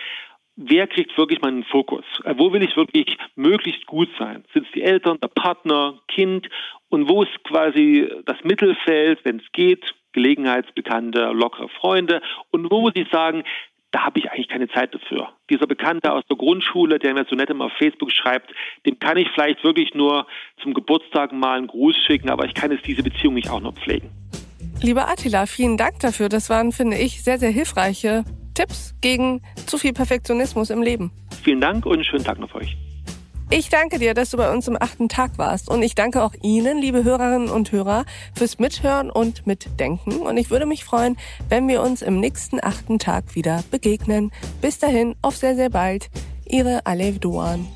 wer 0.57 0.87
kriegt 0.87 1.17
wirklich 1.17 1.39
meinen 1.39 1.63
Fokus? 1.63 2.03
Äh, 2.25 2.35
wo 2.37 2.51
will 2.51 2.63
ich 2.63 2.75
wirklich 2.75 3.17
möglichst 3.35 3.85
gut 3.85 4.09
sein? 4.19 4.43
Sind 4.53 4.65
es 4.65 4.73
die 4.73 4.83
Eltern, 4.83 5.21
der 5.21 5.29
Partner, 5.29 6.01
Kind? 6.09 6.49
Und 6.89 7.07
wo 7.07 7.23
ist 7.23 7.43
quasi 7.45 8.09
das 8.25 8.43
Mittelfeld, 8.43 9.23
wenn 9.23 9.37
es 9.37 9.49
geht, 9.53 9.95
Gelegenheitsbekannte, 10.11 11.31
lockere 11.31 11.69
Freunde? 11.69 12.21
Und 12.51 12.69
wo 12.69 12.81
muss 12.81 12.95
ich 12.95 13.07
sagen, 13.09 13.45
da 13.93 14.05
habe 14.05 14.19
ich 14.19 14.29
eigentlich 14.29 14.49
keine 14.49 14.67
Zeit 14.67 14.93
dafür. 14.93 15.29
Dieser 15.49 15.67
Bekannte 15.67 16.11
aus 16.11 16.23
der 16.27 16.35
Grundschule, 16.35 16.97
der 16.97 17.13
mir 17.13 17.25
so 17.29 17.35
nett 17.35 17.49
immer 17.51 17.65
auf 17.65 17.73
Facebook 17.77 18.11
schreibt, 18.11 18.51
dem 18.85 18.97
kann 18.97 19.17
ich 19.17 19.27
vielleicht 19.33 19.63
wirklich 19.63 19.93
nur 19.93 20.25
zum 20.61 20.73
Geburtstag 20.73 21.31
mal 21.31 21.57
einen 21.57 21.67
Gruß 21.67 21.95
schicken, 22.07 22.29
aber 22.29 22.45
ich 22.45 22.55
kann 22.55 22.71
jetzt 22.71 22.87
diese 22.87 23.03
Beziehung 23.03 23.35
nicht 23.35 23.49
auch 23.49 23.61
noch 23.61 23.75
pflegen. 23.75 24.09
Lieber 24.81 25.07
Attila, 25.07 25.45
vielen 25.45 25.77
Dank 25.77 25.99
dafür. 25.99 26.27
Das 26.27 26.49
waren, 26.49 26.71
finde 26.71 26.97
ich, 26.97 27.23
sehr, 27.23 27.37
sehr 27.37 27.51
hilfreiche 27.51 28.25
Tipps 28.55 28.95
gegen 28.99 29.41
zu 29.67 29.77
viel 29.77 29.93
Perfektionismus 29.93 30.71
im 30.71 30.81
Leben. 30.81 31.11
Vielen 31.43 31.61
Dank 31.61 31.85
und 31.85 31.93
einen 31.93 32.03
schönen 32.03 32.23
Tag 32.23 32.39
noch 32.39 32.49
für 32.49 32.57
euch. 32.57 32.75
Ich 33.55 33.69
danke 33.69 33.99
dir, 33.99 34.15
dass 34.15 34.31
du 34.31 34.37
bei 34.37 34.51
uns 34.51 34.67
im 34.67 34.81
achten 34.81 35.09
Tag 35.09 35.37
warst. 35.37 35.69
Und 35.69 35.83
ich 35.83 35.93
danke 35.93 36.23
auch 36.23 36.33
Ihnen, 36.41 36.79
liebe 36.79 37.03
Hörerinnen 37.03 37.51
und 37.51 37.71
Hörer, 37.71 38.03
fürs 38.33 38.57
Mithören 38.57 39.11
und 39.11 39.45
Mitdenken. 39.45 40.13
Und 40.23 40.37
ich 40.37 40.49
würde 40.49 40.65
mich 40.65 40.83
freuen, 40.83 41.17
wenn 41.49 41.67
wir 41.67 41.83
uns 41.83 42.01
im 42.01 42.19
nächsten 42.19 42.57
achten 42.63 42.97
Tag 42.97 43.35
wieder 43.35 43.63
begegnen. 43.69 44.31
Bis 44.59 44.79
dahin, 44.79 45.13
auf 45.21 45.37
sehr, 45.37 45.55
sehr 45.55 45.69
bald. 45.69 46.09
Ihre 46.45 46.87
Alev 46.87 47.19
Duan. 47.19 47.67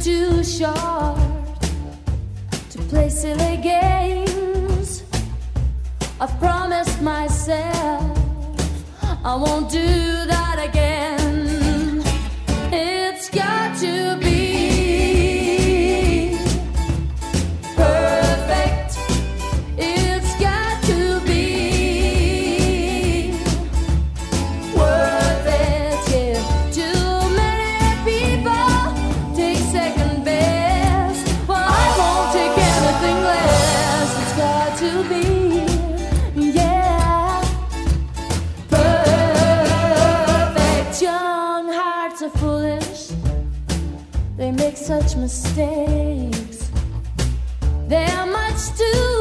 Too 0.00 0.42
short 0.42 1.18
to 2.70 2.78
play 2.88 3.10
silly 3.10 3.58
games. 3.58 5.02
I've 6.18 6.38
promised 6.38 7.02
myself 7.02 8.18
I 9.22 9.34
won't 9.34 9.70
do 9.70 9.86
that 10.26 10.56
again. 10.68 10.89
Mistakes. 45.16 46.70
They're 47.88 48.26
much 48.26 48.76
too 48.78 49.19